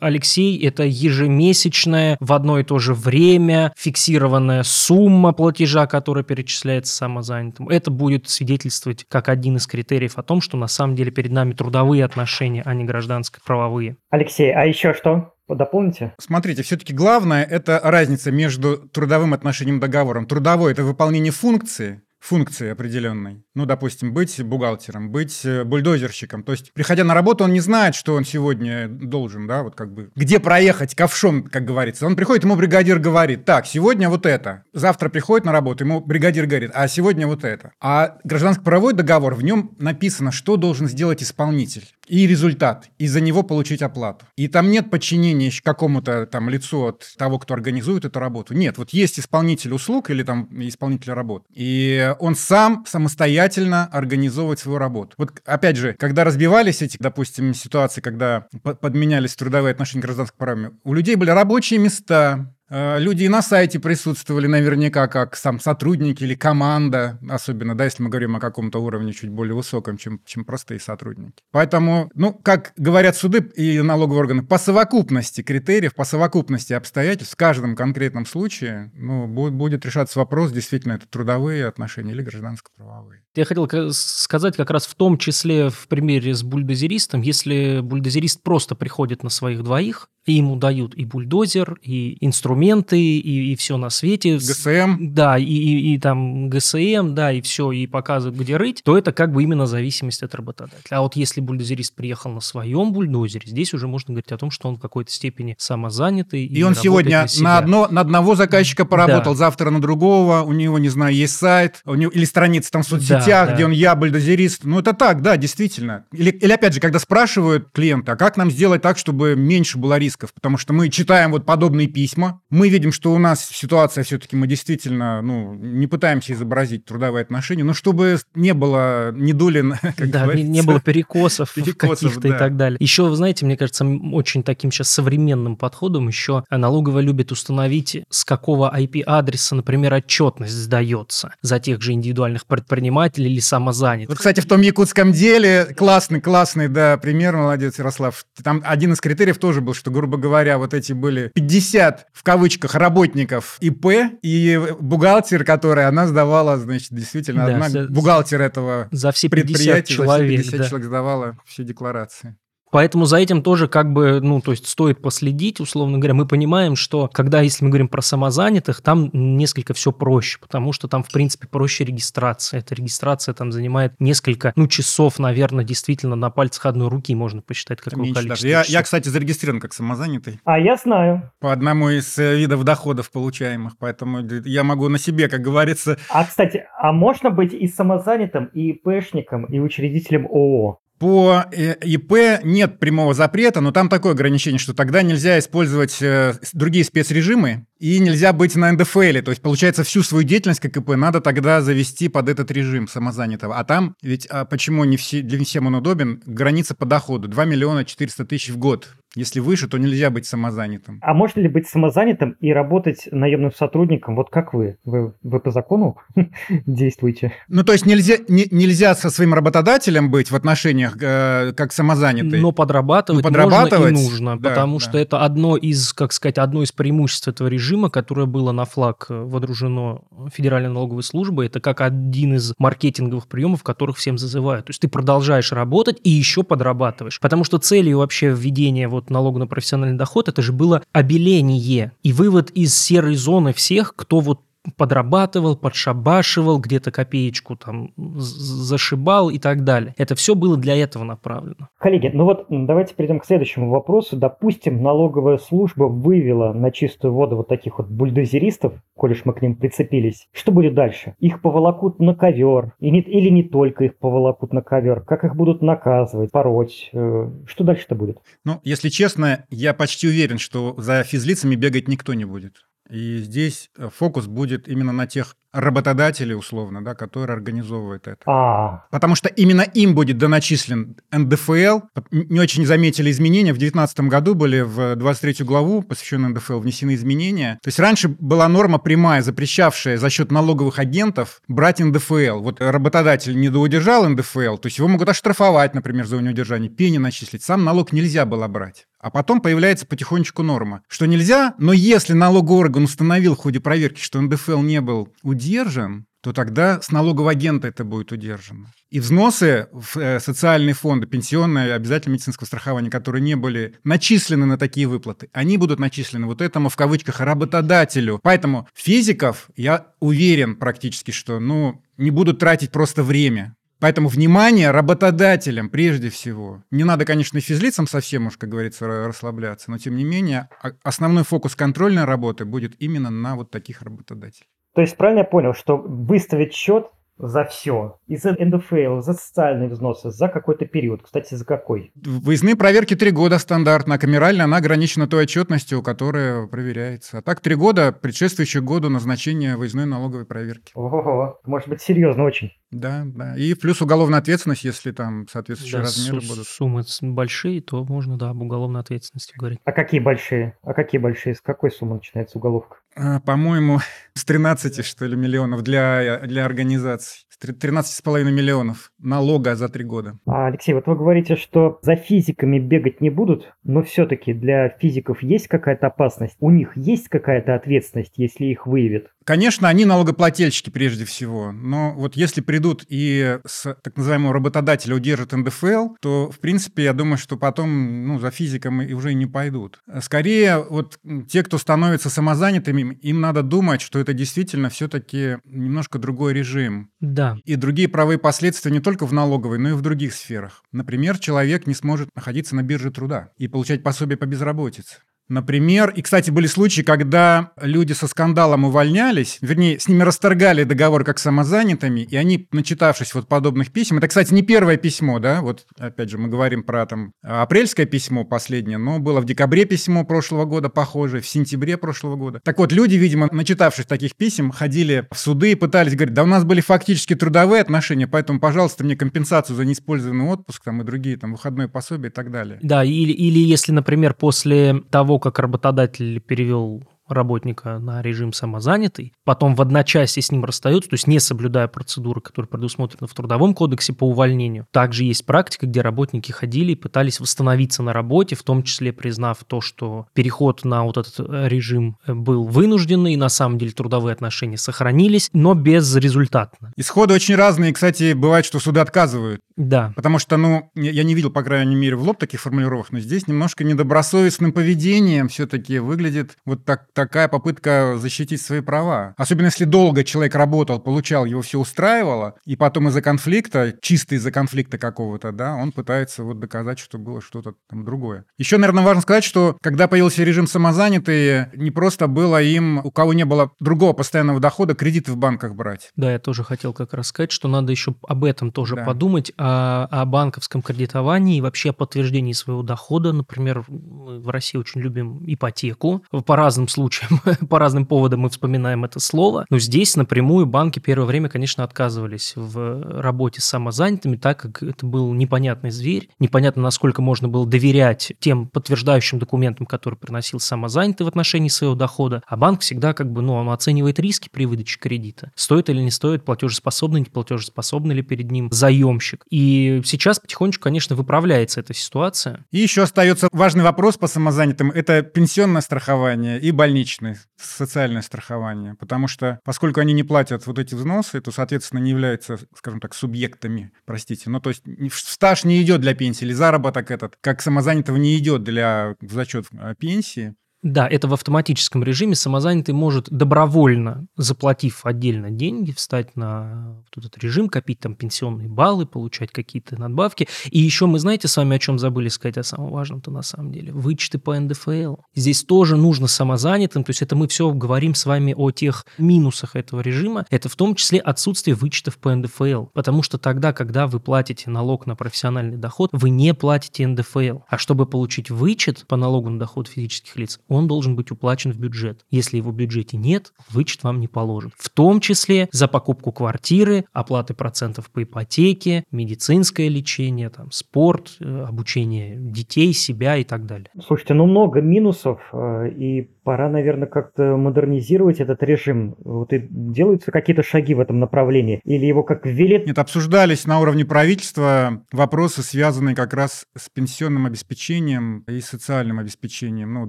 Алексей, 0.00 0.62
это 0.64 0.84
ежемесячная 0.84 2.16
в 2.20 2.32
одно 2.32 2.58
и 2.58 2.64
то 2.64 2.78
же 2.78 2.94
время 2.94 3.72
фиксированная 3.76 4.62
сумма 4.62 5.32
платежа, 5.32 5.86
которая 5.86 6.24
перечисляется 6.24 6.94
самозанятому. 6.94 7.70
Это 7.70 7.90
будет 7.90 8.28
свидетельствовать 8.28 9.04
как 9.08 9.28
один 9.28 9.56
из 9.56 9.66
критериев 9.66 10.18
о 10.18 10.22
том, 10.22 10.40
что 10.40 10.56
на 10.56 10.68
самом 10.68 10.94
деле 10.94 11.10
перед 11.10 11.32
нами 11.32 11.52
трудовые 11.52 12.04
отношения, 12.04 12.62
а 12.64 12.74
не 12.74 12.84
гражданско-правовые. 12.84 13.96
Алексей, 14.10 14.52
а 14.52 14.64
еще 14.64 14.94
что? 14.94 15.32
Дополните? 15.48 16.14
Смотрите, 16.18 16.62
все-таки 16.62 16.92
главное– 16.92 17.44
это 17.50 17.80
разница 17.82 18.30
между 18.30 18.76
трудовым 18.76 19.34
отношением 19.34 19.80
договором. 19.80 20.26
Трудовое– 20.26 20.72
это 20.72 20.84
выполнение 20.84 21.32
функции, 21.32 22.02
функции 22.20 22.70
определенной. 22.70 23.44
Ну, 23.54 23.64
допустим, 23.64 24.12
быть 24.12 24.42
бухгалтером, 24.42 25.10
быть 25.10 25.44
э, 25.44 25.64
бульдозерщиком. 25.64 26.42
То 26.42 26.52
есть, 26.52 26.72
приходя 26.72 27.04
на 27.04 27.14
работу, 27.14 27.44
он 27.44 27.52
не 27.52 27.60
знает, 27.60 27.94
что 27.94 28.14
он 28.14 28.24
сегодня 28.24 28.88
должен, 28.88 29.46
да, 29.46 29.62
вот 29.62 29.74
как 29.74 29.92
бы, 29.92 30.10
где 30.14 30.40
проехать 30.40 30.94
ковшом, 30.94 31.44
как 31.44 31.64
говорится. 31.64 32.06
Он 32.06 32.16
приходит, 32.16 32.44
ему 32.44 32.56
бригадир 32.56 32.98
говорит, 32.98 33.44
так, 33.44 33.66
сегодня 33.66 34.08
вот 34.08 34.26
это. 34.26 34.64
Завтра 34.72 35.08
приходит 35.08 35.46
на 35.46 35.52
работу, 35.52 35.84
ему 35.84 36.00
бригадир 36.00 36.46
говорит, 36.46 36.70
а 36.74 36.88
сегодня 36.88 37.26
вот 37.26 37.44
это. 37.44 37.72
А 37.80 38.18
гражданско-правовой 38.24 38.94
договор, 38.94 39.34
в 39.34 39.42
нем 39.42 39.74
написано, 39.78 40.32
что 40.32 40.56
должен 40.56 40.88
сделать 40.88 41.22
исполнитель 41.22 41.84
и 42.08 42.26
результат, 42.26 42.88
и 42.98 43.06
за 43.06 43.20
него 43.20 43.42
получить 43.42 43.82
оплату. 43.82 44.26
И 44.36 44.48
там 44.48 44.70
нет 44.70 44.90
подчинения 44.90 45.52
какому-то 45.62 46.26
там 46.26 46.48
лицу 46.48 46.86
от 46.86 47.04
того, 47.16 47.38
кто 47.38 47.54
организует 47.54 48.04
эту 48.04 48.18
работу. 48.18 48.54
Нет, 48.54 48.78
вот 48.78 48.90
есть 48.90 49.18
исполнитель 49.18 49.72
услуг 49.72 50.10
или 50.10 50.22
там 50.22 50.48
исполнитель 50.52 51.12
работ, 51.12 51.44
и 51.52 52.14
он 52.18 52.34
сам 52.34 52.84
самостоятельно 52.86 53.86
организовывает 53.86 54.58
свою 54.58 54.78
работу. 54.78 55.14
Вот 55.18 55.40
опять 55.44 55.76
же, 55.76 55.94
когда 55.94 56.24
разбивались 56.24 56.82
эти, 56.82 56.96
допустим, 56.98 57.54
ситуации, 57.54 58.00
когда 58.00 58.46
подменялись 58.62 59.34
трудовые 59.36 59.72
отношения 59.72 60.02
гражданских 60.02 60.36
правами, 60.36 60.70
у 60.84 60.94
людей 60.94 61.16
были 61.16 61.30
рабочие 61.30 61.78
места, 61.78 62.54
люди 62.70 63.24
и 63.24 63.28
на 63.28 63.42
сайте 63.42 63.78
присутствовали 63.78 64.46
наверняка 64.46 65.08
как 65.08 65.36
сам 65.36 65.60
сотрудники 65.60 66.24
или 66.24 66.34
команда, 66.34 67.18
особенно, 67.28 67.76
да, 67.76 67.84
если 67.84 68.02
мы 68.02 68.10
говорим 68.10 68.36
о 68.36 68.40
каком-то 68.40 68.78
уровне 68.78 69.12
чуть 69.12 69.30
более 69.30 69.54
высоком, 69.54 69.96
чем, 69.96 70.20
чем 70.24 70.44
простые 70.44 70.80
сотрудники. 70.80 71.42
Поэтому, 71.50 72.10
ну, 72.14 72.32
как 72.32 72.72
говорят 72.76 73.16
суды 73.16 73.38
и 73.56 73.80
налоговые 73.80 74.20
органы, 74.20 74.42
по 74.42 74.58
совокупности 74.58 75.42
критериев, 75.42 75.94
по 75.94 76.04
совокупности 76.04 76.72
обстоятельств 76.72 77.34
в 77.34 77.36
каждом 77.36 77.76
конкретном 77.76 78.26
случае 78.26 78.90
ну, 78.94 79.26
будет 79.26 79.84
решаться 79.86 80.18
вопрос, 80.18 80.52
действительно, 80.52 80.92
это 80.92 81.06
трудовые 81.08 81.66
отношения 81.66 82.12
или 82.12 82.22
гражданско-правовые. 82.22 83.22
Я 83.34 83.44
хотел 83.44 83.68
сказать 83.92 84.56
как 84.56 84.70
раз 84.70 84.86
в 84.86 84.94
том 84.94 85.16
числе 85.16 85.70
в 85.70 85.86
примере 85.88 86.34
с 86.34 86.42
бульдозеристом, 86.42 87.20
если 87.20 87.80
бульдозерист 87.82 88.42
просто 88.42 88.74
приходит 88.74 89.22
на 89.22 89.30
своих 89.30 89.62
двоих, 89.62 90.08
и 90.28 90.34
ему 90.34 90.56
дают 90.56 90.94
и 90.94 91.04
бульдозер, 91.04 91.78
и 91.82 92.16
инструменты, 92.20 93.00
и, 93.00 93.52
и 93.52 93.56
все 93.56 93.76
на 93.76 93.90
свете. 93.90 94.36
ГСМ. 94.36 95.12
Да, 95.12 95.38
и, 95.38 95.44
и, 95.44 95.94
и 95.94 95.98
там 95.98 96.48
ГСМ, 96.48 97.14
да, 97.14 97.32
и 97.32 97.40
все, 97.40 97.72
и 97.72 97.86
показывают, 97.86 98.38
где 98.38 98.56
рыть, 98.56 98.82
то 98.84 98.96
это 98.96 99.12
как 99.12 99.32
бы 99.32 99.42
именно 99.42 99.66
зависимость 99.66 100.22
от 100.22 100.34
работодателя. 100.34 100.82
А 100.90 101.02
вот 101.02 101.16
если 101.16 101.40
бульдозерист 101.40 101.94
приехал 101.94 102.30
на 102.30 102.40
своем 102.40 102.92
бульдозере, 102.92 103.46
здесь 103.46 103.74
уже 103.74 103.88
можно 103.88 104.12
говорить 104.12 104.32
о 104.32 104.38
том, 104.38 104.50
что 104.50 104.68
он 104.68 104.76
в 104.76 104.80
какой-то 104.80 105.10
степени 105.10 105.54
самозанятый. 105.58 106.44
И, 106.44 106.58
и 106.58 106.62
он 106.62 106.74
сегодня 106.74 107.26
на, 107.38 107.42
на, 107.42 107.58
одно, 107.58 107.88
на 107.90 108.00
одного 108.02 108.34
заказчика 108.34 108.84
поработал, 108.84 109.32
да. 109.32 109.38
завтра 109.38 109.70
на 109.70 109.80
другого, 109.80 110.42
у 110.42 110.52
него, 110.52 110.78
не 110.78 110.88
знаю, 110.88 111.14
есть 111.14 111.36
сайт, 111.36 111.80
у 111.84 111.94
него, 111.94 112.10
или 112.10 112.24
страница 112.24 112.70
там 112.70 112.82
в 112.82 112.86
соцсетях, 112.86 113.26
да, 113.26 113.46
да. 113.46 113.54
где 113.54 113.64
он 113.64 113.72
я 113.72 113.94
бульдозерист. 113.94 114.64
Ну, 114.64 114.80
это 114.80 114.92
так, 114.92 115.22
да, 115.22 115.36
действительно. 115.36 116.04
Или, 116.12 116.30
или 116.30 116.52
опять 116.52 116.74
же, 116.74 116.80
когда 116.80 116.98
спрашивают 116.98 117.68
клиента, 117.72 118.12
а 118.12 118.16
как 118.16 118.36
нам 118.36 118.50
сделать 118.50 118.82
так, 118.82 118.98
чтобы 118.98 119.36
меньше 119.36 119.78
было 119.78 119.98
риска 119.98 120.17
рисков, 120.18 120.34
потому 120.34 120.58
что 120.58 120.72
мы 120.72 120.88
читаем 120.88 121.30
вот 121.30 121.46
подобные 121.46 121.86
письма, 121.86 122.40
мы 122.50 122.68
видим, 122.68 122.92
что 122.92 123.12
у 123.12 123.18
нас 123.18 123.46
ситуация 123.46 124.04
все-таки, 124.04 124.36
мы 124.36 124.46
действительно, 124.46 125.22
ну, 125.22 125.54
не 125.54 125.86
пытаемся 125.86 126.32
изобразить 126.32 126.84
трудовые 126.84 127.22
отношения, 127.22 127.64
но 127.64 127.74
чтобы 127.74 128.18
не 128.34 128.54
было 128.54 129.12
недолин, 129.12 129.76
как 129.96 130.10
да, 130.10 130.26
не, 130.34 130.42
не 130.42 130.62
было 130.62 130.80
перекосов, 130.80 131.54
перекосов 131.54 132.14
каких-то 132.14 132.28
да. 132.28 132.36
и 132.36 132.38
так 132.38 132.56
далее. 132.56 132.78
Еще, 132.80 133.04
вы 133.04 133.16
знаете, 133.16 133.46
мне 133.46 133.56
кажется, 133.56 133.86
очень 134.12 134.42
таким 134.42 134.70
сейчас 134.70 134.90
современным 134.90 135.56
подходом 135.56 136.08
еще 136.08 136.44
налоговая 136.50 137.02
любит 137.02 137.32
установить, 137.32 138.02
с 138.10 138.24
какого 138.24 138.72
IP-адреса, 138.76 139.54
например, 139.54 139.94
отчетность 139.94 140.52
сдается 140.52 141.34
за 141.42 141.60
тех 141.60 141.80
же 141.80 141.92
индивидуальных 141.92 142.46
предпринимателей 142.46 143.32
или 143.32 143.40
самозанятых. 143.40 144.10
Вот, 144.10 144.18
кстати, 144.18 144.40
в 144.40 144.46
том 144.46 144.60
якутском 144.60 145.12
деле 145.12 145.74
классный, 145.76 146.20
классный, 146.20 146.68
да, 146.68 146.96
пример, 146.96 147.36
молодец, 147.36 147.78
Ярослав. 147.78 148.24
Там 148.42 148.62
один 148.64 148.92
из 148.92 149.00
критериев 149.00 149.38
тоже 149.38 149.60
был, 149.60 149.74
что, 149.74 149.90
грубо 149.90 150.07
говоря, 150.16 150.58
вот 150.58 150.74
эти 150.74 150.92
были 150.92 151.30
50, 151.34 152.06
в 152.12 152.22
кавычках, 152.22 152.74
работников 152.74 153.58
ИП, 153.60 153.86
и 154.22 154.60
бухгалтер, 154.80 155.44
которая 155.44 155.88
она 155.88 156.06
сдавала, 156.06 156.56
значит, 156.56 156.88
действительно, 156.92 157.46
да, 157.46 157.52
одна 157.54 157.68
за, 157.68 157.88
бухгалтер 157.88 158.40
этого 158.40 158.88
за 158.90 159.12
все 159.12 159.28
50 159.28 159.86
человек, 159.86 160.38
за 160.38 160.42
все 160.42 160.50
50 160.50 160.58
да. 160.58 160.68
человек 160.68 160.86
сдавала 160.86 161.36
все 161.44 161.64
декларации. 161.64 162.36
Поэтому 162.70 163.04
за 163.04 163.18
этим 163.18 163.42
тоже 163.42 163.68
как 163.68 163.92
бы, 163.92 164.20
ну, 164.20 164.40
то 164.40 164.50
есть 164.50 164.66
стоит 164.66 165.00
последить, 165.00 165.60
условно 165.60 165.98
говоря. 165.98 166.14
Мы 166.14 166.26
понимаем, 166.26 166.76
что 166.76 167.08
когда, 167.12 167.40
если 167.40 167.64
мы 167.64 167.70
говорим 167.70 167.88
про 167.88 168.02
самозанятых, 168.02 168.82
там 168.82 169.10
несколько 169.12 169.74
все 169.74 169.92
проще, 169.92 170.38
потому 170.40 170.72
что 170.72 170.88
там, 170.88 171.02
в 171.02 171.10
принципе, 171.10 171.46
проще 171.48 171.84
регистрация. 171.84 172.60
Эта 172.60 172.74
регистрация 172.74 173.34
там 173.34 173.52
занимает 173.52 173.94
несколько, 173.98 174.52
ну, 174.56 174.66
часов, 174.66 175.18
наверное, 175.18 175.64
действительно 175.64 176.16
на 176.16 176.30
пальцах 176.30 176.66
одной 176.66 176.88
руки 176.88 177.14
можно 177.14 177.42
посчитать, 177.42 177.80
какое 177.80 178.02
Меньше 178.02 178.22
количество 178.22 178.46
я, 178.46 178.62
я, 178.66 178.82
кстати, 178.82 179.08
зарегистрирован 179.08 179.60
как 179.60 179.72
самозанятый. 179.72 180.40
А 180.44 180.58
я 180.58 180.76
знаю. 180.76 181.30
По 181.40 181.52
одному 181.52 181.88
из 181.88 182.18
э, 182.18 182.36
видов 182.36 182.64
доходов 182.64 183.10
получаемых, 183.10 183.78
поэтому 183.78 184.20
я 184.44 184.64
могу 184.64 184.88
на 184.88 184.98
себе, 184.98 185.28
как 185.28 185.40
говорится... 185.40 185.98
А, 186.10 186.24
кстати, 186.24 186.66
а 186.78 186.92
можно 186.92 187.30
быть 187.30 187.52
и 187.52 187.66
самозанятым, 187.66 188.46
и 188.46 188.70
ИПшником, 188.70 189.44
и 189.44 189.58
учредителем 189.58 190.26
ООО? 190.26 190.80
По 190.98 191.44
э, 191.52 191.74
ИП 191.84 192.42
нет 192.42 192.80
прямого 192.80 193.14
запрета, 193.14 193.60
но 193.60 193.70
там 193.70 193.88
такое 193.88 194.12
ограничение, 194.12 194.58
что 194.58 194.74
тогда 194.74 195.02
нельзя 195.02 195.38
использовать 195.38 196.02
э, 196.02 196.34
другие 196.52 196.84
спецрежимы, 196.84 197.67
и 197.78 197.98
нельзя 198.00 198.32
быть 198.32 198.56
на 198.56 198.72
НДФЛ. 198.72 199.22
То 199.24 199.30
есть, 199.30 199.42
получается, 199.42 199.84
всю 199.84 200.02
свою 200.02 200.24
деятельность 200.24 200.60
как 200.60 200.76
ИП 200.76 200.90
надо 200.90 201.20
тогда 201.20 201.60
завести 201.60 202.08
под 202.08 202.28
этот 202.28 202.50
режим 202.50 202.88
самозанятого. 202.88 203.56
А 203.56 203.64
там, 203.64 203.94
ведь 204.02 204.26
а 204.26 204.44
почему 204.44 204.84
не 204.84 204.96
все, 204.96 205.22
для 205.22 205.42
всем 205.44 205.66
он 205.66 205.76
удобен, 205.76 206.22
граница 206.26 206.74
по 206.74 206.86
доходу 206.86 207.28
2 207.28 207.44
миллиона 207.44 207.84
400 207.84 208.24
тысяч 208.24 208.50
в 208.50 208.58
год. 208.58 208.88
Если 209.14 209.40
выше, 209.40 209.68
то 209.68 209.78
нельзя 209.78 210.10
быть 210.10 210.26
самозанятым. 210.26 211.00
А 211.02 211.14
можно 211.14 211.40
ли 211.40 211.48
быть 211.48 211.66
самозанятым 211.66 212.36
и 212.40 212.52
работать 212.52 213.08
наемным 213.10 213.52
сотрудником, 213.52 214.14
вот 214.16 214.28
как 214.30 214.52
вы? 214.52 214.76
Вы, 214.84 215.14
вы 215.22 215.40
по 215.40 215.50
закону 215.50 215.96
действуете? 216.66 217.32
Ну, 217.48 217.64
то 217.64 217.72
есть 217.72 217.86
нельзя, 217.86 218.16
не, 218.28 218.46
нельзя 218.50 218.94
со 218.94 219.08
своим 219.08 219.32
работодателем 219.32 220.10
быть 220.10 220.30
в 220.30 220.36
отношениях 220.36 220.96
э, 221.00 221.52
как 221.56 221.72
самозанятый. 221.72 222.40
Но 222.40 222.52
подрабатывать, 222.52 223.24
Но 223.24 223.28
подрабатывать 223.28 223.92
можно 223.92 223.98
и 223.98 224.04
нужно, 224.04 224.38
да, 224.38 224.50
потому 224.50 224.78
да. 224.78 224.84
что 224.84 224.98
это 224.98 225.24
одно 225.24 225.56
из, 225.56 225.92
как 225.94 226.12
сказать, 226.12 226.36
одно 226.36 226.62
из 226.62 226.72
преимуществ 226.72 227.28
этого 227.28 227.48
режима 227.48 227.67
режима, 227.68 227.90
которое 227.90 228.26
было 228.26 228.52
на 228.52 228.64
флаг 228.64 229.06
э, 229.10 229.22
водружено 229.22 230.02
Федеральной 230.32 230.70
налоговой 230.70 231.02
службой, 231.02 231.46
это 231.46 231.60
как 231.60 231.80
один 231.80 232.34
из 232.34 232.54
маркетинговых 232.58 233.26
приемов, 233.26 233.62
которых 233.62 233.98
всем 233.98 234.16
зазывают. 234.16 234.66
То 234.66 234.70
есть 234.70 234.80
ты 234.80 234.88
продолжаешь 234.88 235.52
работать 235.52 235.98
и 236.02 236.10
еще 236.10 236.42
подрабатываешь. 236.42 237.20
Потому 237.20 237.44
что 237.44 237.58
целью 237.58 237.98
вообще 237.98 238.30
введения 238.30 238.88
вот 238.88 239.10
налога 239.10 239.38
на 239.38 239.46
профессиональный 239.46 239.98
доход, 239.98 240.28
это 240.28 240.40
же 240.42 240.52
было 240.52 240.82
обеление 240.92 241.92
и 242.02 242.12
вывод 242.12 242.50
из 242.50 242.76
серой 242.76 243.16
зоны 243.16 243.52
всех, 243.52 243.94
кто 243.94 244.20
вот 244.20 244.40
подрабатывал, 244.76 245.56
подшабашивал, 245.56 246.58
где-то 246.58 246.90
копеечку 246.90 247.56
там 247.56 247.92
зашибал 247.96 249.30
и 249.30 249.38
так 249.38 249.64
далее. 249.64 249.94
Это 249.96 250.14
все 250.14 250.34
было 250.34 250.56
для 250.56 250.76
этого 250.76 251.04
направлено. 251.04 251.68
Коллеги, 251.78 252.10
ну 252.12 252.24
вот 252.24 252.46
давайте 252.48 252.94
перейдем 252.94 253.20
к 253.20 253.26
следующему 253.26 253.70
вопросу. 253.70 254.16
Допустим, 254.16 254.82
налоговая 254.82 255.38
служба 255.38 255.84
вывела 255.84 256.52
на 256.52 256.70
чистую 256.70 257.14
воду 257.14 257.36
вот 257.36 257.48
таких 257.48 257.78
вот 257.78 257.88
бульдозеристов, 257.88 258.74
коль 258.94 259.12
уж 259.12 259.24
мы 259.24 259.32
к 259.32 259.42
ним 259.42 259.56
прицепились. 259.56 260.28
Что 260.32 260.52
будет 260.52 260.74
дальше? 260.74 261.14
Их 261.18 261.40
поволокут 261.40 261.98
на 262.00 262.14
ковер? 262.14 262.72
И 262.80 262.90
не, 262.90 263.00
или 263.00 263.30
не 263.30 263.42
только 263.42 263.84
их 263.84 263.98
поволокут 263.98 264.52
на 264.52 264.62
ковер? 264.62 265.00
Как 265.02 265.24
их 265.24 265.36
будут 265.36 265.62
наказывать, 265.62 266.30
пороть? 266.30 266.90
Э, 266.92 267.30
что 267.46 267.64
дальше-то 267.64 267.94
будет? 267.94 268.18
Ну, 268.44 268.60
если 268.64 268.88
честно, 268.88 269.44
я 269.50 269.74
почти 269.74 270.08
уверен, 270.08 270.38
что 270.38 270.74
за 270.78 271.02
физлицами 271.02 271.54
бегать 271.54 271.88
никто 271.88 272.14
не 272.14 272.24
будет. 272.24 272.67
И 272.90 273.18
здесь 273.18 273.70
э, 273.76 273.88
фокус 273.94 274.26
будет 274.26 274.68
именно 274.68 274.92
на 274.92 275.06
тех 275.06 275.36
работодателей, 275.52 276.34
условно, 276.34 276.84
да, 276.84 276.94
которые 276.94 277.34
организовывают 277.34 278.06
это. 278.06 278.20
А. 278.26 278.84
Потому 278.90 279.14
что 279.14 279.28
именно 279.28 279.62
им 279.62 279.94
будет 279.94 280.18
доначислен 280.18 280.96
НДФЛ. 281.10 281.80
Не 282.10 282.40
очень 282.40 282.66
заметили 282.66 283.10
изменения. 283.10 283.52
В 283.52 283.58
2019 283.58 284.00
году 284.00 284.34
были 284.34 284.60
в 284.60 284.96
23 284.96 285.44
главу, 285.44 285.82
посвященную 285.82 286.32
НДФЛ, 286.32 286.58
внесены 286.58 286.94
изменения. 286.94 287.58
То 287.62 287.68
есть 287.68 287.78
раньше 287.78 288.08
была 288.08 288.46
норма 288.48 288.78
прямая, 288.78 289.22
запрещавшая 289.22 289.96
за 289.96 290.10
счет 290.10 290.30
налоговых 290.30 290.78
агентов 290.78 291.40
брать 291.48 291.80
НДФЛ. 291.80 292.40
Вот 292.40 292.60
работодатель 292.60 293.38
не 293.38 293.48
доудержал 293.48 294.08
НДФЛ, 294.08 294.56
то 294.56 294.66
есть 294.66 294.78
его 294.78 294.88
могут 294.88 295.08
оштрафовать, 295.08 295.74
например, 295.74 296.06
за 296.06 296.18
неудержание, 296.18 296.70
пени 296.70 296.98
начислить. 296.98 297.42
Сам 297.42 297.64
налог 297.64 297.92
нельзя 297.92 298.26
было 298.26 298.46
брать. 298.48 298.86
А 299.00 299.10
потом 299.10 299.40
появляется 299.40 299.86
потихонечку 299.86 300.42
норма, 300.42 300.82
что 300.88 301.06
нельзя, 301.06 301.54
но 301.58 301.72
если 301.72 302.14
налоговый 302.14 302.58
орган 302.58 302.84
установил 302.84 303.34
в 303.34 303.38
ходе 303.38 303.60
проверки, 303.60 304.00
что 304.00 304.20
НДФЛ 304.20 304.60
не 304.60 304.80
был 304.80 305.12
удержан, 305.22 306.06
то 306.20 306.32
тогда 306.32 306.80
с 306.80 306.90
налогового 306.90 307.30
агента 307.30 307.68
это 307.68 307.84
будет 307.84 308.10
удержано. 308.10 308.72
И 308.90 308.98
взносы 308.98 309.68
в 309.72 309.96
э, 309.96 310.18
социальные 310.18 310.74
фонды, 310.74 311.06
пенсионные, 311.06 311.74
обязательно 311.74 312.14
медицинского 312.14 312.46
страхования, 312.46 312.90
которые 312.90 313.22
не 313.22 313.36
были 313.36 313.76
начислены 313.84 314.44
на 314.44 314.58
такие 314.58 314.88
выплаты, 314.88 315.28
они 315.32 315.58
будут 315.58 315.78
начислены 315.78 316.26
вот 316.26 316.42
этому 316.42 316.70
в 316.70 316.76
кавычках 316.76 317.20
работодателю. 317.20 318.18
Поэтому 318.22 318.68
физиков, 318.74 319.48
я 319.56 319.92
уверен 320.00 320.56
практически, 320.56 321.12
что 321.12 321.38
ну, 321.38 321.82
не 321.96 322.10
будут 322.10 322.40
тратить 322.40 322.72
просто 322.72 323.02
время. 323.02 323.54
Поэтому 323.80 324.08
внимание 324.08 324.70
работодателям 324.70 325.70
прежде 325.70 326.10
всего. 326.10 326.64
Не 326.70 326.84
надо, 326.84 327.04
конечно, 327.04 327.40
физлицам 327.40 327.86
совсем 327.86 328.26
уж, 328.26 328.36
как 328.36 328.50
говорится, 328.50 328.86
расслабляться, 328.86 329.70
но 329.70 329.78
тем 329.78 329.96
не 329.96 330.04
менее 330.04 330.48
основной 330.82 331.24
фокус 331.24 331.54
контрольной 331.54 332.04
работы 332.04 332.44
будет 332.44 332.74
именно 332.80 333.10
на 333.10 333.36
вот 333.36 333.50
таких 333.50 333.82
работодателей. 333.82 334.48
То 334.74 334.80
есть 334.80 334.96
правильно 334.96 335.20
я 335.20 335.24
понял, 335.24 335.54
что 335.54 335.76
выставить 335.76 336.54
счет 336.54 336.88
за 337.18 337.44
все. 337.44 337.98
И 338.06 338.16
за 338.16 338.32
НДФЛ, 338.32 339.00
за 339.00 339.14
социальные 339.14 339.68
взносы, 339.68 340.10
за 340.10 340.28
какой-то 340.28 340.66
период. 340.66 341.02
Кстати, 341.02 341.34
за 341.34 341.44
какой? 341.44 341.92
Выездные 341.94 342.56
проверки 342.56 342.94
три 342.94 343.10
года 343.10 343.38
стандартно, 343.38 343.98
камеральная 343.98 344.44
она 344.44 344.58
ограничена 344.58 345.06
той 345.06 345.24
отчетностью, 345.24 345.82
которая 345.82 346.46
проверяется. 346.46 347.18
А 347.18 347.22
так 347.22 347.40
три 347.40 347.54
года, 347.54 347.92
предшествующие 347.92 348.62
году 348.62 348.88
назначения 348.88 349.56
выездной 349.56 349.86
налоговой 349.86 350.26
проверки. 350.26 350.72
Ого, 350.74 351.40
может 351.44 351.68
быть 351.68 351.82
серьезно 351.82 352.24
очень. 352.24 352.52
Да, 352.70 353.02
да. 353.06 353.34
И 353.36 353.54
плюс 353.54 353.80
уголовная 353.80 354.18
ответственность, 354.18 354.64
если 354.64 354.92
там 354.92 355.26
соответствующие 355.28 355.78
да, 355.78 355.84
размеры 355.84 356.20
су- 356.20 356.28
будут. 356.28 356.46
Суммы 356.46 356.82
большие, 357.00 357.62
то 357.62 357.84
можно, 357.84 358.18
да, 358.18 358.30
об 358.30 358.42
уголовной 358.42 358.80
ответственности 358.80 359.34
говорить. 359.38 359.58
А 359.64 359.72
какие 359.72 360.00
большие? 360.00 360.56
А 360.62 360.74
какие 360.74 361.00
большие? 361.00 361.34
С 361.34 361.40
какой 361.40 361.70
суммы 361.70 361.94
начинается 361.94 362.36
уголовка? 362.36 362.76
А, 362.98 363.20
по-моему, 363.20 363.78
с 364.14 364.24
13, 364.24 364.84
что 364.84 365.06
ли, 365.06 365.16
миллионов 365.16 365.62
для, 365.62 366.20
для 366.26 366.44
организаций. 366.44 367.24
13,5 367.40 368.24
миллионов 368.24 368.90
налога 368.98 369.54
за 369.54 369.68
три 369.68 369.84
года. 369.84 370.18
А, 370.26 370.48
Алексей, 370.48 370.72
вот 370.72 370.88
вы 370.88 370.96
говорите, 370.96 371.36
что 371.36 371.78
за 371.82 371.94
физиками 371.94 372.58
бегать 372.58 373.00
не 373.00 373.10
будут, 373.10 373.54
но 373.62 373.82
все-таки 373.82 374.32
для 374.32 374.70
физиков 374.70 375.22
есть 375.22 375.46
какая-то 375.46 375.86
опасность? 375.86 376.36
У 376.40 376.50
них 376.50 376.76
есть 376.76 377.08
какая-то 377.08 377.54
ответственность, 377.54 378.14
если 378.16 378.46
их 378.46 378.66
выявят? 378.66 379.06
Конечно, 379.28 379.68
они 379.68 379.84
налогоплательщики 379.84 380.70
прежде 380.70 381.04
всего, 381.04 381.52
но 381.52 381.92
вот 381.92 382.16
если 382.16 382.40
придут 382.40 382.86
и 382.88 383.38
с 383.46 383.76
так 383.82 383.94
называемого 383.94 384.32
работодателя 384.32 384.94
удержат 384.94 385.32
НДФЛ, 385.32 385.96
то, 386.00 386.30
в 386.30 386.38
принципе, 386.38 386.84
я 386.84 386.94
думаю, 386.94 387.18
что 387.18 387.36
потом 387.36 388.06
ну, 388.06 388.18
за 388.18 388.30
физиком 388.30 388.80
и 388.80 388.94
уже 388.94 389.12
не 389.12 389.26
пойдут. 389.26 389.80
Скорее, 390.00 390.64
вот 390.70 390.98
те, 391.28 391.42
кто 391.42 391.58
становится 391.58 392.08
самозанятыми, 392.08 392.94
им 393.02 393.20
надо 393.20 393.42
думать, 393.42 393.82
что 393.82 393.98
это 393.98 394.14
действительно 394.14 394.70
все-таки 394.70 395.36
немножко 395.44 395.98
другой 395.98 396.32
режим. 396.32 396.88
Да. 397.00 397.36
И 397.44 397.56
другие 397.56 397.88
правые 397.88 398.18
последствия 398.18 398.70
не 398.70 398.80
только 398.80 399.04
в 399.04 399.12
налоговой, 399.12 399.58
но 399.58 399.68
и 399.68 399.74
в 399.74 399.82
других 399.82 400.14
сферах. 400.14 400.62
Например, 400.72 401.18
человек 401.18 401.66
не 401.66 401.74
сможет 401.74 402.08
находиться 402.16 402.56
на 402.56 402.62
бирже 402.62 402.90
труда 402.90 403.32
и 403.36 403.46
получать 403.46 403.82
пособие 403.82 404.16
по 404.16 404.24
безработице. 404.24 405.00
Например, 405.28 405.90
и, 405.90 406.02
кстати, 406.02 406.30
были 406.30 406.46
случаи, 406.46 406.82
когда 406.82 407.52
люди 407.60 407.92
со 407.92 408.06
скандалом 408.06 408.64
увольнялись, 408.64 409.38
вернее, 409.40 409.78
с 409.78 409.88
ними 409.88 410.02
расторгали 410.02 410.64
договор 410.64 411.04
как 411.04 411.18
самозанятыми, 411.18 412.00
и 412.00 412.16
они, 412.16 412.48
начитавшись 412.52 413.14
вот 413.14 413.28
подобных 413.28 413.70
писем, 413.70 413.98
это, 413.98 414.08
кстати, 414.08 414.32
не 414.32 414.42
первое 414.42 414.76
письмо, 414.76 415.18
да, 415.18 415.42
вот, 415.42 415.66
опять 415.78 416.10
же, 416.10 416.18
мы 416.18 416.28
говорим 416.28 416.62
про 416.62 416.86
там 416.86 417.12
апрельское 417.22 417.86
письмо 417.86 418.24
последнее, 418.24 418.78
но 418.78 418.98
было 418.98 419.20
в 419.20 419.26
декабре 419.26 419.64
письмо 419.64 420.04
прошлого 420.04 420.44
года 420.44 420.68
похожее, 420.68 421.20
в 421.20 421.28
сентябре 421.28 421.76
прошлого 421.76 422.16
года. 422.16 422.40
Так 422.42 422.58
вот, 422.58 422.72
люди, 422.72 422.96
видимо, 422.96 423.28
начитавшись 423.30 423.86
таких 423.86 424.16
писем, 424.16 424.50
ходили 424.50 425.06
в 425.10 425.18
суды 425.18 425.52
и 425.52 425.54
пытались 425.54 425.94
говорить, 425.94 426.14
да 426.14 426.22
у 426.22 426.26
нас 426.26 426.44
были 426.44 426.60
фактически 426.60 427.14
трудовые 427.14 427.60
отношения, 427.60 428.06
поэтому, 428.06 428.40
пожалуйста, 428.40 428.84
мне 428.84 428.96
компенсацию 428.96 429.56
за 429.56 429.64
неиспользованный 429.64 430.24
отпуск 430.24 430.64
там 430.64 430.80
и 430.80 430.84
другие 430.84 431.16
там 431.16 431.32
выходные 431.32 431.68
пособия 431.68 432.08
и 432.08 432.12
так 432.12 432.30
далее. 432.30 432.58
Да, 432.62 432.82
или, 432.84 433.12
или 433.12 433.38
если, 433.38 433.72
например, 433.72 434.14
после 434.14 434.82
того, 434.90 435.17
как 435.18 435.38
работодатель 435.38 436.20
перевел 436.20 436.82
работника 437.08 437.78
на 437.78 438.02
режим 438.02 438.32
самозанятый, 438.32 439.12
потом 439.24 439.54
в 439.54 439.62
одночасье 439.62 440.22
с 440.22 440.30
ним 440.30 440.44
расстаются, 440.44 440.90
то 440.90 440.94
есть 440.94 441.06
не 441.06 441.20
соблюдая 441.20 441.68
процедуры, 441.68 442.20
которые 442.20 442.48
предусмотрены 442.48 443.06
в 443.06 443.14
Трудовом 443.14 443.54
кодексе 443.54 443.92
по 443.92 444.04
увольнению. 444.04 444.66
Также 444.70 445.04
есть 445.04 445.26
практика, 445.26 445.66
где 445.66 445.80
работники 445.80 446.32
ходили 446.32 446.72
и 446.72 446.76
пытались 446.76 447.20
восстановиться 447.20 447.82
на 447.82 447.92
работе, 447.92 448.36
в 448.36 448.42
том 448.42 448.62
числе 448.62 448.92
признав 448.92 449.38
то, 449.46 449.60
что 449.60 450.06
переход 450.14 450.64
на 450.64 450.84
вот 450.84 450.96
этот 450.96 451.14
э, 451.18 451.48
режим 451.48 451.96
э, 452.06 452.14
был 452.14 452.44
вынужденный, 452.44 453.14
и 453.14 453.16
на 453.16 453.28
самом 453.28 453.58
деле 453.58 453.72
трудовые 453.72 454.12
отношения 454.12 454.56
сохранились, 454.58 455.30
но 455.32 455.54
безрезультатно. 455.54 456.72
Исходы 456.76 457.14
очень 457.14 457.34
разные. 457.34 457.72
Кстати, 457.72 458.12
бывает, 458.12 458.44
что 458.44 458.60
суды 458.60 458.80
отказывают. 458.80 459.40
Да. 459.56 459.92
Потому 459.96 460.18
что, 460.18 460.36
ну, 460.36 460.70
я 460.74 461.02
не 461.02 461.14
видел, 461.14 461.30
по 461.30 461.42
крайней 461.42 461.74
мере, 461.74 461.96
в 461.96 462.02
лоб 462.02 462.18
таких 462.18 462.40
формулировок, 462.40 462.92
но 462.92 463.00
здесь 463.00 463.26
немножко 463.26 463.64
недобросовестным 463.64 464.52
поведением 464.52 465.28
все-таки 465.28 465.78
выглядит 465.78 466.36
вот 466.44 466.64
так 466.64 466.86
такая 466.98 467.28
попытка 467.28 467.94
защитить 467.96 468.42
свои 468.42 468.60
права. 468.60 469.14
Особенно 469.16 469.46
если 469.46 469.64
долго 469.64 470.02
человек 470.02 470.34
работал, 470.34 470.80
получал, 470.80 471.26
его 471.26 471.42
все 471.42 471.60
устраивало, 471.60 472.34
и 472.44 472.56
потом 472.56 472.88
из-за 472.88 473.02
конфликта, 473.02 473.72
чисто 473.80 474.16
из-за 474.16 474.32
конфликта 474.32 474.78
какого-то, 474.78 475.30
да, 475.30 475.54
он 475.54 475.70
пытается 475.70 476.24
вот 476.24 476.40
доказать, 476.40 476.80
что 476.80 476.98
было 476.98 477.20
что-то 477.20 477.54
там 477.70 477.84
другое. 477.84 478.24
Еще, 478.36 478.56
наверное, 478.56 478.82
важно 478.82 479.02
сказать, 479.02 479.22
что 479.22 479.56
когда 479.62 479.86
появился 479.86 480.24
режим 480.24 480.48
самозанятые, 480.48 481.52
не 481.54 481.70
просто 481.70 482.08
было 482.08 482.42
им, 482.42 482.80
у 482.82 482.90
кого 482.90 483.12
не 483.12 483.24
было 483.24 483.52
другого 483.60 483.92
постоянного 483.92 484.40
дохода, 484.40 484.74
кредиты 484.74 485.12
в 485.12 485.16
банках 485.16 485.54
брать. 485.54 485.92
Да, 485.94 486.10
я 486.10 486.18
тоже 486.18 486.42
хотел 486.42 486.72
как 486.72 486.94
раз 486.94 487.06
сказать, 487.06 487.30
что 487.30 487.46
надо 487.46 487.70
еще 487.70 487.94
об 488.08 488.24
этом 488.24 488.50
тоже 488.50 488.74
да. 488.74 488.84
подумать, 488.84 489.30
о, 489.36 489.84
о 489.84 490.04
банковском 490.04 490.62
кредитовании 490.62 491.38
и 491.38 491.40
вообще 491.40 491.70
о 491.70 491.74
подтверждении 491.74 492.32
своего 492.32 492.64
дохода. 492.64 493.12
Например, 493.12 493.64
мы 493.68 494.18
в 494.18 494.28
России 494.30 494.58
очень 494.58 494.80
любим 494.80 495.22
ипотеку 495.24 496.02
по 496.26 496.34
разным 496.34 496.66
случаям 496.66 496.87
случаям, 496.88 497.20
по 497.48 497.58
разным 497.58 497.86
поводам 497.86 498.20
мы 498.20 498.30
вспоминаем 498.30 498.84
это 498.84 499.00
слово. 499.00 499.46
Но 499.50 499.58
здесь 499.58 499.96
напрямую 499.96 500.46
банки 500.46 500.78
первое 500.78 501.06
время, 501.06 501.28
конечно, 501.28 501.64
отказывались 501.64 502.32
в 502.36 503.00
работе 503.00 503.40
с 503.40 503.44
самозанятыми, 503.44 504.16
так 504.16 504.38
как 504.38 504.62
это 504.62 504.86
был 504.86 505.12
непонятный 505.12 505.70
зверь. 505.70 506.08
Непонятно, 506.18 506.62
насколько 506.62 507.02
можно 507.02 507.28
было 507.28 507.46
доверять 507.46 508.12
тем 508.20 508.46
подтверждающим 508.48 509.18
документам, 509.18 509.66
которые 509.66 509.98
приносил 509.98 510.40
самозанятый 510.40 511.04
в 511.04 511.08
отношении 511.08 511.48
своего 511.48 511.74
дохода. 511.74 512.22
А 512.26 512.36
банк 512.36 512.60
всегда 512.60 512.94
как 512.94 513.12
бы, 513.12 513.22
ну, 513.22 513.34
он 513.34 513.50
оценивает 513.50 513.98
риски 513.98 514.28
при 514.32 514.46
выдаче 514.46 514.78
кредита. 514.78 515.30
Стоит 515.34 515.68
или 515.68 515.80
не 515.80 515.90
стоит, 515.90 516.24
платежеспособный, 516.24 517.00
не 517.00 517.06
платежеспособный 517.06 517.94
ли 517.94 518.02
перед 518.02 518.30
ним 518.30 518.48
заемщик. 518.50 519.24
И 519.30 519.82
сейчас 519.84 520.18
потихонечку, 520.18 520.64
конечно, 520.64 520.96
выправляется 520.96 521.60
эта 521.60 521.74
ситуация. 521.74 522.44
И 522.50 522.58
еще 522.58 522.82
остается 522.82 523.28
важный 523.32 523.64
вопрос 523.64 523.96
по 523.96 524.06
самозанятым. 524.06 524.70
Это 524.70 525.02
пенсионное 525.02 525.60
страхование 525.60 526.40
и 526.40 526.50
больничное 526.50 526.77
больничное 526.78 527.18
социальное 527.36 528.02
страхование, 528.02 528.74
потому 528.74 529.08
что 529.08 529.40
поскольку 529.44 529.80
они 529.80 529.92
не 529.92 530.04
платят 530.04 530.46
вот 530.46 530.58
эти 530.58 530.74
взносы, 530.74 531.20
то, 531.20 531.32
соответственно, 531.32 531.80
не 531.80 531.90
являются, 531.90 532.38
скажем 532.54 532.80
так, 532.80 532.94
субъектами, 532.94 533.72
простите. 533.84 534.30
Ну, 534.30 534.40
то 534.40 534.50
есть 534.50 534.62
стаж 534.92 535.44
не 535.44 535.60
идет 535.62 535.80
для 535.80 535.94
пенсии, 535.94 536.24
или 536.24 536.32
заработок 536.32 536.90
этот, 536.90 537.16
как 537.20 537.42
самозанятого 537.42 537.96
не 537.96 538.16
идет 538.16 538.44
для 538.44 538.94
в 539.00 539.12
зачет 539.12 539.46
а, 539.52 539.74
пенсии, 539.74 540.34
да, 540.62 540.88
это 540.88 541.06
в 541.06 541.14
автоматическом 541.14 541.84
режиме. 541.84 542.16
Самозанятый 542.16 542.74
может 542.74 543.08
добровольно, 543.10 544.06
заплатив 544.16 544.84
отдельно 544.84 545.30
деньги, 545.30 545.70
встать 545.70 546.16
на 546.16 546.82
вот 546.94 547.04
этот 547.04 547.22
режим, 547.22 547.48
копить 547.48 547.78
там 547.78 547.94
пенсионные 547.94 548.48
баллы, 548.48 548.84
получать 548.84 549.30
какие-то 549.30 549.78
надбавки. 549.78 550.26
И 550.50 550.58
еще 550.58 550.86
мы, 550.86 550.98
знаете, 550.98 551.28
с 551.28 551.36
вами 551.36 551.56
о 551.56 551.58
чем 551.60 551.78
забыли 551.78 552.08
сказать, 552.08 552.38
о 552.38 552.42
самом 552.42 552.70
важном-то 552.72 553.12
на 553.12 553.22
самом 553.22 553.52
деле? 553.52 553.72
Вычеты 553.72 554.18
по 554.18 554.38
НДФЛ. 554.38 554.96
Здесь 555.14 555.44
тоже 555.44 555.76
нужно 555.76 556.08
самозанятым, 556.08 556.82
то 556.82 556.90
есть 556.90 557.02
это 557.02 557.14
мы 557.14 557.28
все 557.28 557.52
говорим 557.52 557.94
с 557.94 558.04
вами 558.04 558.34
о 558.36 558.50
тех 558.50 558.84
минусах 558.98 559.54
этого 559.54 559.80
режима. 559.80 560.26
Это 560.28 560.48
в 560.48 560.56
том 560.56 560.74
числе 560.74 560.98
отсутствие 560.98 561.54
вычетов 561.54 561.98
по 561.98 562.12
НДФЛ. 562.12 562.66
Потому 562.74 563.04
что 563.04 563.18
тогда, 563.18 563.52
когда 563.52 563.86
вы 563.86 564.00
платите 564.00 564.50
налог 564.50 564.86
на 564.86 564.96
профессиональный 564.96 565.56
доход, 565.56 565.90
вы 565.92 566.10
не 566.10 566.34
платите 566.34 566.84
НДФЛ. 566.84 567.40
А 567.48 567.58
чтобы 567.58 567.86
получить 567.86 568.28
вычет 568.28 568.86
по 568.88 568.96
налогу 568.96 569.30
на 569.30 569.38
доход 569.38 569.68
физических 569.68 570.16
лиц, 570.16 570.40
он 570.48 570.66
должен 570.66 570.96
быть 570.96 571.10
уплачен 571.10 571.52
в 571.52 571.58
бюджет. 571.58 572.04
Если 572.10 572.38
его 572.38 572.50
в 572.50 572.54
бюджете 572.54 572.96
нет, 572.96 573.32
вычет 573.50 573.84
вам 573.84 574.00
не 574.00 574.08
положен. 574.08 574.52
В 574.56 574.68
том 574.70 575.00
числе 575.00 575.48
за 575.52 575.68
покупку 575.68 576.12
квартиры, 576.12 576.84
оплаты 576.92 577.34
процентов 577.34 577.90
по 577.90 578.02
ипотеке, 578.02 578.84
медицинское 578.90 579.68
лечение, 579.68 580.30
там, 580.30 580.50
спорт, 580.50 581.16
э, 581.20 581.44
обучение 581.46 582.16
детей, 582.18 582.72
себя 582.72 583.16
и 583.16 583.24
так 583.24 583.46
далее. 583.46 583.68
Слушайте, 583.86 584.14
ну 584.14 584.26
много 584.26 584.60
минусов, 584.60 585.20
э, 585.32 585.70
и 585.70 586.10
пора, 586.28 586.50
наверное, 586.50 586.86
как-то 586.86 587.38
модернизировать 587.38 588.20
этот 588.20 588.42
режим. 588.42 588.96
Вот 589.02 589.32
и 589.32 589.46
делаются 589.48 590.12
какие-то 590.12 590.42
шаги 590.42 590.74
в 590.74 590.80
этом 590.80 591.00
направлении? 591.00 591.62
Или 591.64 591.86
его 591.86 592.02
как 592.02 592.26
ввели? 592.26 592.62
Нет, 592.66 592.78
обсуждались 592.78 593.46
на 593.46 593.58
уровне 593.60 593.86
правительства 593.86 594.84
вопросы, 594.92 595.42
связанные 595.42 595.96
как 595.96 596.12
раз 596.12 596.44
с 596.54 596.68
пенсионным 596.68 597.24
обеспечением 597.24 598.24
и 598.28 598.42
социальным 598.42 598.98
обеспечением, 598.98 599.72
ну, 599.72 599.80
вот 599.80 599.88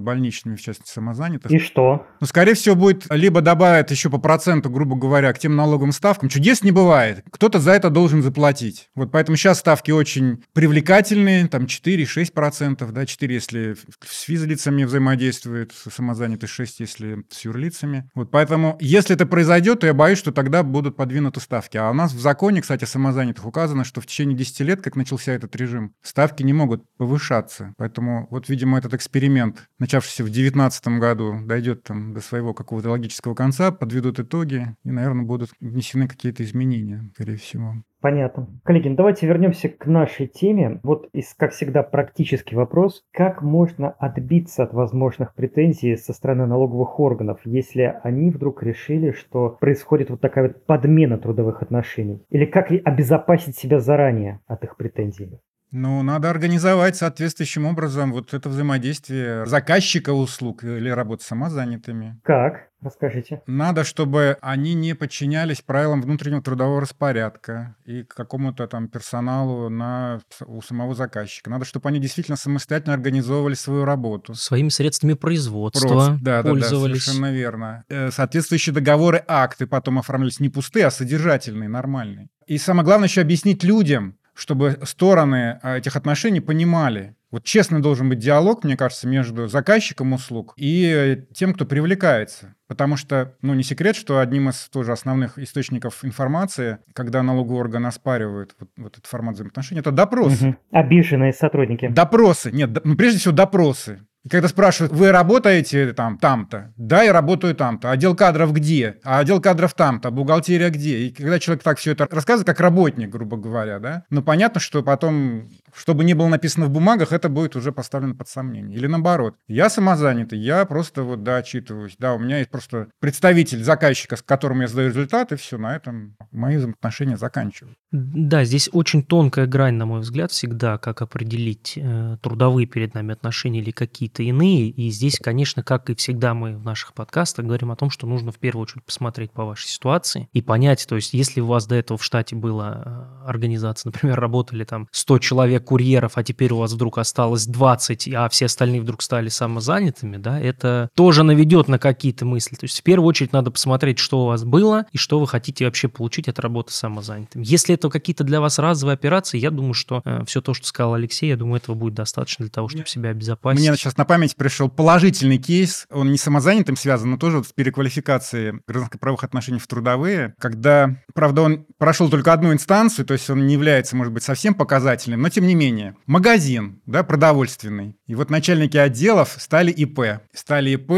больничными, 0.00 0.56
в 0.56 0.62
частности, 0.62 0.90
самозанятых. 0.90 1.52
И 1.52 1.58
что? 1.58 2.06
Ну, 2.22 2.26
скорее 2.26 2.54
всего, 2.54 2.74
будет 2.74 3.04
либо 3.10 3.42
добавят 3.42 3.90
еще 3.90 4.08
по 4.08 4.16
проценту, 4.16 4.70
грубо 4.70 4.96
говоря, 4.96 5.34
к 5.34 5.38
тем 5.38 5.56
налоговым 5.56 5.92
ставкам. 5.92 6.30
Чудес 6.30 6.64
не 6.64 6.72
бывает. 6.72 7.22
Кто-то 7.30 7.58
за 7.58 7.72
это 7.72 7.90
должен 7.90 8.22
заплатить. 8.22 8.88
Вот 8.94 9.12
поэтому 9.12 9.36
сейчас 9.36 9.58
ставки 9.58 9.90
очень 9.90 10.42
привлекательные, 10.54 11.48
там 11.48 11.64
4-6%, 11.64 12.90
да, 12.92 13.04
4, 13.04 13.34
если 13.34 13.76
с 14.06 14.22
физлицами 14.22 14.84
взаимодействует 14.84 15.72
самозанятые 15.72 16.29
занято 16.30 16.46
6, 16.46 16.80
если 16.80 17.24
с 17.28 17.44
юрлицами. 17.44 18.08
Вот 18.14 18.30
поэтому, 18.30 18.76
если 18.80 19.14
это 19.14 19.26
произойдет, 19.26 19.80
то 19.80 19.86
я 19.86 19.94
боюсь, 19.94 20.18
что 20.18 20.32
тогда 20.32 20.62
будут 20.62 20.96
подвинуты 20.96 21.40
ставки. 21.40 21.76
А 21.76 21.90
у 21.90 21.94
нас 21.94 22.12
в 22.12 22.20
законе, 22.20 22.62
кстати, 22.62 22.84
самозанятых 22.84 23.44
указано, 23.44 23.84
что 23.84 24.00
в 24.00 24.06
течение 24.06 24.36
10 24.36 24.60
лет, 24.60 24.82
как 24.82 24.96
начался 24.96 25.32
этот 25.32 25.56
режим, 25.56 25.94
ставки 26.02 26.42
не 26.42 26.52
могут 26.52 26.84
повышаться. 26.96 27.74
Поэтому 27.76 28.28
вот, 28.30 28.48
видимо, 28.48 28.78
этот 28.78 28.94
эксперимент, 28.94 29.68
начавшийся 29.78 30.22
в 30.22 30.26
2019 30.26 30.88
году, 31.00 31.40
дойдет 31.44 31.82
там 31.82 32.14
до 32.14 32.20
своего 32.20 32.54
какого-то 32.54 32.90
логического 32.90 33.34
конца, 33.34 33.72
подведут 33.72 34.20
итоги, 34.20 34.76
и, 34.84 34.90
наверное, 34.90 35.24
будут 35.24 35.50
внесены 35.60 36.06
какие-то 36.06 36.44
изменения, 36.44 37.10
скорее 37.14 37.36
всего. 37.36 37.82
Понятно. 38.00 38.48
Коллеги, 38.64 38.88
ну 38.88 38.96
давайте 38.96 39.26
вернемся 39.26 39.68
к 39.68 39.86
нашей 39.86 40.26
теме. 40.26 40.80
Вот, 40.82 41.08
из, 41.12 41.34
как 41.34 41.52
всегда, 41.52 41.82
практический 41.82 42.56
вопрос. 42.56 43.02
Как 43.12 43.42
можно 43.42 43.90
отбиться 43.90 44.62
от 44.62 44.72
возможных 44.72 45.34
претензий 45.34 45.96
со 45.96 46.12
стороны 46.12 46.46
налоговых 46.46 46.98
органов, 46.98 47.40
если 47.44 47.94
они 48.02 48.30
вдруг 48.30 48.62
решили, 48.62 49.12
что 49.12 49.58
происходит 49.60 50.10
вот 50.10 50.20
такая 50.20 50.48
вот 50.48 50.64
подмена 50.64 51.18
трудовых 51.18 51.62
отношений? 51.62 52.22
Или 52.30 52.46
как 52.46 52.70
обезопасить 52.70 53.56
себя 53.56 53.80
заранее 53.80 54.40
от 54.46 54.64
их 54.64 54.76
претензий? 54.76 55.38
Ну, 55.72 56.02
надо 56.02 56.30
организовать 56.30 56.96
соответствующим 56.96 57.64
образом 57.64 58.12
вот 58.12 58.34
это 58.34 58.48
взаимодействие 58.48 59.46
заказчика 59.46 60.10
услуг 60.10 60.64
или 60.64 60.88
работы 60.90 61.22
самозанятыми. 61.24 62.18
Как? 62.24 62.69
Расскажите. 62.82 63.42
Надо, 63.46 63.84
чтобы 63.84 64.38
они 64.40 64.74
не 64.74 64.94
подчинялись 64.94 65.60
правилам 65.60 66.00
внутреннего 66.00 66.42
трудового 66.42 66.80
распорядка 66.80 67.76
и 67.84 68.04
какому-то 68.04 68.66
там 68.66 68.88
персоналу 68.88 69.68
на, 69.68 70.20
у 70.46 70.62
самого 70.62 70.94
заказчика. 70.94 71.50
Надо, 71.50 71.64
чтобы 71.64 71.88
они 71.88 71.98
действительно 71.98 72.36
самостоятельно 72.36 72.94
организовывали 72.94 73.54
свою 73.54 73.84
работу. 73.84 74.34
Своими 74.34 74.70
средствами 74.70 75.12
производства 75.12 75.86
Просто, 75.86 76.18
да, 76.22 76.42
пользовались. 76.42 76.70
Да, 76.70 76.88
да, 76.88 77.12
совершенно 77.12 77.32
верно. 77.32 77.84
Э, 77.88 78.10
соответствующие 78.10 78.74
договоры, 78.74 79.22
акты 79.26 79.66
потом 79.66 79.98
оформлялись 79.98 80.40
не 80.40 80.48
пустые, 80.48 80.86
а 80.86 80.90
содержательные, 80.90 81.68
нормальные. 81.68 82.28
И 82.46 82.58
самое 82.58 82.84
главное 82.84 83.08
еще 83.08 83.20
объяснить 83.20 83.62
людям, 83.62 84.16
чтобы 84.40 84.78
стороны 84.84 85.60
а, 85.62 85.76
этих 85.76 85.96
отношений 85.96 86.40
понимали. 86.40 87.14
Вот 87.30 87.44
честный 87.44 87.80
должен 87.80 88.08
быть 88.08 88.18
диалог, 88.18 88.64
мне 88.64 88.76
кажется, 88.76 89.06
между 89.06 89.46
заказчиком 89.46 90.12
услуг 90.12 90.54
и 90.56 91.24
тем, 91.32 91.54
кто 91.54 91.64
привлекается. 91.64 92.56
Потому 92.66 92.96
что, 92.96 93.34
ну, 93.42 93.54
не 93.54 93.62
секрет, 93.62 93.94
что 93.94 94.18
одним 94.18 94.48
из 94.48 94.68
тоже 94.68 94.92
основных 94.92 95.38
источников 95.38 96.04
информации, 96.04 96.78
когда 96.92 97.22
налоговый 97.22 97.58
орган 97.58 97.86
оспаривает 97.86 98.54
вот, 98.58 98.68
вот 98.76 98.92
этот 98.94 99.06
формат 99.06 99.34
взаимоотношений, 99.34 99.80
это 99.80 99.92
допросы. 99.92 100.48
Угу. 100.48 100.56
Обиженные 100.72 101.32
сотрудники. 101.32 101.88
Допросы. 101.88 102.50
Нет, 102.50 102.70
ну, 102.84 102.96
прежде 102.96 103.20
всего 103.20 103.34
допросы. 103.34 104.00
И 104.22 104.28
когда 104.28 104.48
спрашивают, 104.48 104.92
вы 104.92 105.12
работаете 105.12 105.94
там, 105.94 106.18
там-то? 106.18 106.74
Да, 106.76 107.02
я 107.02 107.12
работаю 107.12 107.54
там-то. 107.54 107.90
Отдел 107.90 108.14
кадров 108.14 108.52
где? 108.52 108.96
А 109.02 109.20
отдел 109.20 109.40
кадров 109.40 109.72
там-то. 109.72 110.10
Бухгалтерия 110.10 110.68
где? 110.68 111.06
И 111.06 111.10
когда 111.10 111.38
человек 111.38 111.62
так 111.62 111.78
все 111.78 111.92
это 111.92 112.06
рассказывает, 112.10 112.46
как 112.46 112.60
работник, 112.60 113.08
грубо 113.08 113.38
говоря, 113.38 113.78
да, 113.78 114.04
ну 114.10 114.22
понятно, 114.22 114.60
что 114.60 114.82
потом, 114.82 115.48
чтобы 115.74 116.04
не 116.04 116.14
было 116.14 116.28
написано 116.28 116.66
в 116.66 116.70
бумагах, 116.70 117.12
это 117.12 117.28
будет 117.28 117.56
уже 117.56 117.72
поставлено 117.72 118.14
под 118.14 118.28
сомнение. 118.28 118.76
Или 118.76 118.86
наоборот. 118.86 119.36
Я 119.48 119.70
самозанятый, 119.70 120.38
я 120.38 120.64
просто 120.64 121.02
вот, 121.02 121.22
да, 121.22 121.38
отчитываюсь. 121.38 121.96
Да, 121.98 122.14
у 122.14 122.18
меня 122.18 122.38
есть 122.38 122.50
просто 122.50 122.88
представитель 123.00 123.62
заказчика, 123.62 124.16
с 124.16 124.22
которым 124.22 124.60
я 124.62 124.68
сдаю 124.68 124.88
результаты, 124.88 125.36
все, 125.36 125.58
на 125.58 125.76
этом 125.76 126.16
мои 126.30 126.56
взаимоотношения 126.56 127.16
заканчиваются. 127.16 127.78
Да, 127.92 128.44
здесь 128.44 128.68
очень 128.72 129.02
тонкая 129.02 129.46
грань, 129.46 129.74
на 129.74 129.86
мой 129.86 130.00
взгляд, 130.00 130.30
всегда, 130.30 130.78
как 130.78 131.02
определить 131.02 131.74
э, 131.76 132.16
трудовые 132.22 132.66
перед 132.66 132.94
нами 132.94 133.12
отношения 133.12 133.60
или 133.60 133.70
какие-то 133.70 134.22
иные. 134.22 134.68
И 134.68 134.90
здесь, 134.90 135.18
конечно, 135.18 135.62
как 135.62 135.90
и 135.90 135.94
всегда 135.94 136.34
мы 136.34 136.56
в 136.56 136.64
наших 136.64 136.94
подкастах 136.94 137.46
говорим 137.46 137.70
о 137.70 137.76
том, 137.76 137.90
что 137.90 138.06
нужно 138.06 138.32
в 138.32 138.38
первую 138.38 138.62
очередь 138.62 138.84
посмотреть 138.84 139.32
по 139.32 139.44
вашей 139.44 139.66
ситуации 139.66 140.28
и 140.32 140.42
понять, 140.42 140.86
то 140.88 140.96
есть 140.96 141.14
если 141.14 141.40
у 141.40 141.46
вас 141.46 141.66
до 141.66 141.74
этого 141.74 141.98
в 141.98 142.04
штате 142.04 142.36
была 142.36 142.82
э, 142.84 143.28
организация, 143.28 143.88
например, 143.88 144.18
работали 144.20 144.64
там 144.64 144.88
100 144.92 145.18
человек 145.18 145.59
курьеров, 145.60 146.12
а 146.16 146.24
теперь 146.24 146.52
у 146.52 146.58
вас 146.58 146.72
вдруг 146.72 146.98
осталось 146.98 147.46
20, 147.46 148.08
а 148.14 148.28
все 148.28 148.46
остальные 148.46 148.80
вдруг 148.82 149.02
стали 149.02 149.28
самозанятыми, 149.28 150.16
да, 150.16 150.40
это 150.40 150.90
тоже 150.94 151.22
наведет 151.22 151.68
на 151.68 151.78
какие-то 151.78 152.24
мысли. 152.24 152.56
То 152.56 152.64
есть 152.64 152.80
в 152.80 152.82
первую 152.82 153.08
очередь 153.08 153.32
надо 153.32 153.50
посмотреть, 153.50 153.98
что 153.98 154.24
у 154.24 154.26
вас 154.26 154.44
было 154.44 154.86
и 154.92 154.98
что 154.98 155.20
вы 155.20 155.26
хотите 155.26 155.64
вообще 155.64 155.88
получить 155.88 156.28
от 156.28 156.38
работы 156.38 156.72
самозанятым. 156.72 157.42
Если 157.42 157.74
это 157.74 157.88
какие-то 157.88 158.24
для 158.24 158.40
вас 158.40 158.58
разовые 158.58 158.94
операции, 158.94 159.38
я 159.38 159.50
думаю, 159.50 159.74
что 159.74 160.02
э, 160.04 160.24
все 160.26 160.40
то, 160.40 160.54
что 160.54 160.66
сказал 160.66 160.94
Алексей, 160.94 161.28
я 161.28 161.36
думаю, 161.36 161.60
этого 161.60 161.74
будет 161.74 161.94
достаточно 161.94 162.44
для 162.44 162.52
того, 162.52 162.68
чтобы 162.68 162.86
себя 162.86 163.10
обезопасить. 163.10 163.60
Мне 163.60 163.76
сейчас 163.76 163.96
на 163.96 164.04
память 164.04 164.36
пришел 164.36 164.68
положительный 164.68 165.38
кейс, 165.38 165.86
он 165.90 166.10
не 166.10 166.18
самозанятым 166.18 166.76
связан, 166.76 167.10
но 167.10 167.16
тоже 167.16 167.38
вот 167.38 167.46
с 167.46 167.52
переквалификацией 167.52 168.60
гражданско-правовых 168.66 169.24
отношений 169.24 169.58
в 169.58 169.66
трудовые, 169.66 170.34
когда, 170.38 170.96
правда, 171.14 171.42
он 171.42 171.66
прошел 171.78 172.08
только 172.08 172.32
одну 172.32 172.52
инстанцию, 172.52 173.06
то 173.06 173.12
есть 173.12 173.28
он 173.30 173.46
не 173.46 173.54
является, 173.54 173.96
может 173.96 174.12
быть, 174.12 174.22
совсем 174.22 174.54
показательным, 174.54 175.20
но 175.22 175.28
тем 175.28 175.46
не 175.46 175.49
менее, 175.54 175.96
магазин, 176.06 176.80
да, 176.86 177.02
продовольственный, 177.02 177.96
и 178.06 178.14
вот 178.14 178.30
начальники 178.30 178.76
отделов 178.76 179.36
стали 179.38 179.70
ИП. 179.70 180.22
Стали 180.32 180.70
ИП, 180.70 180.92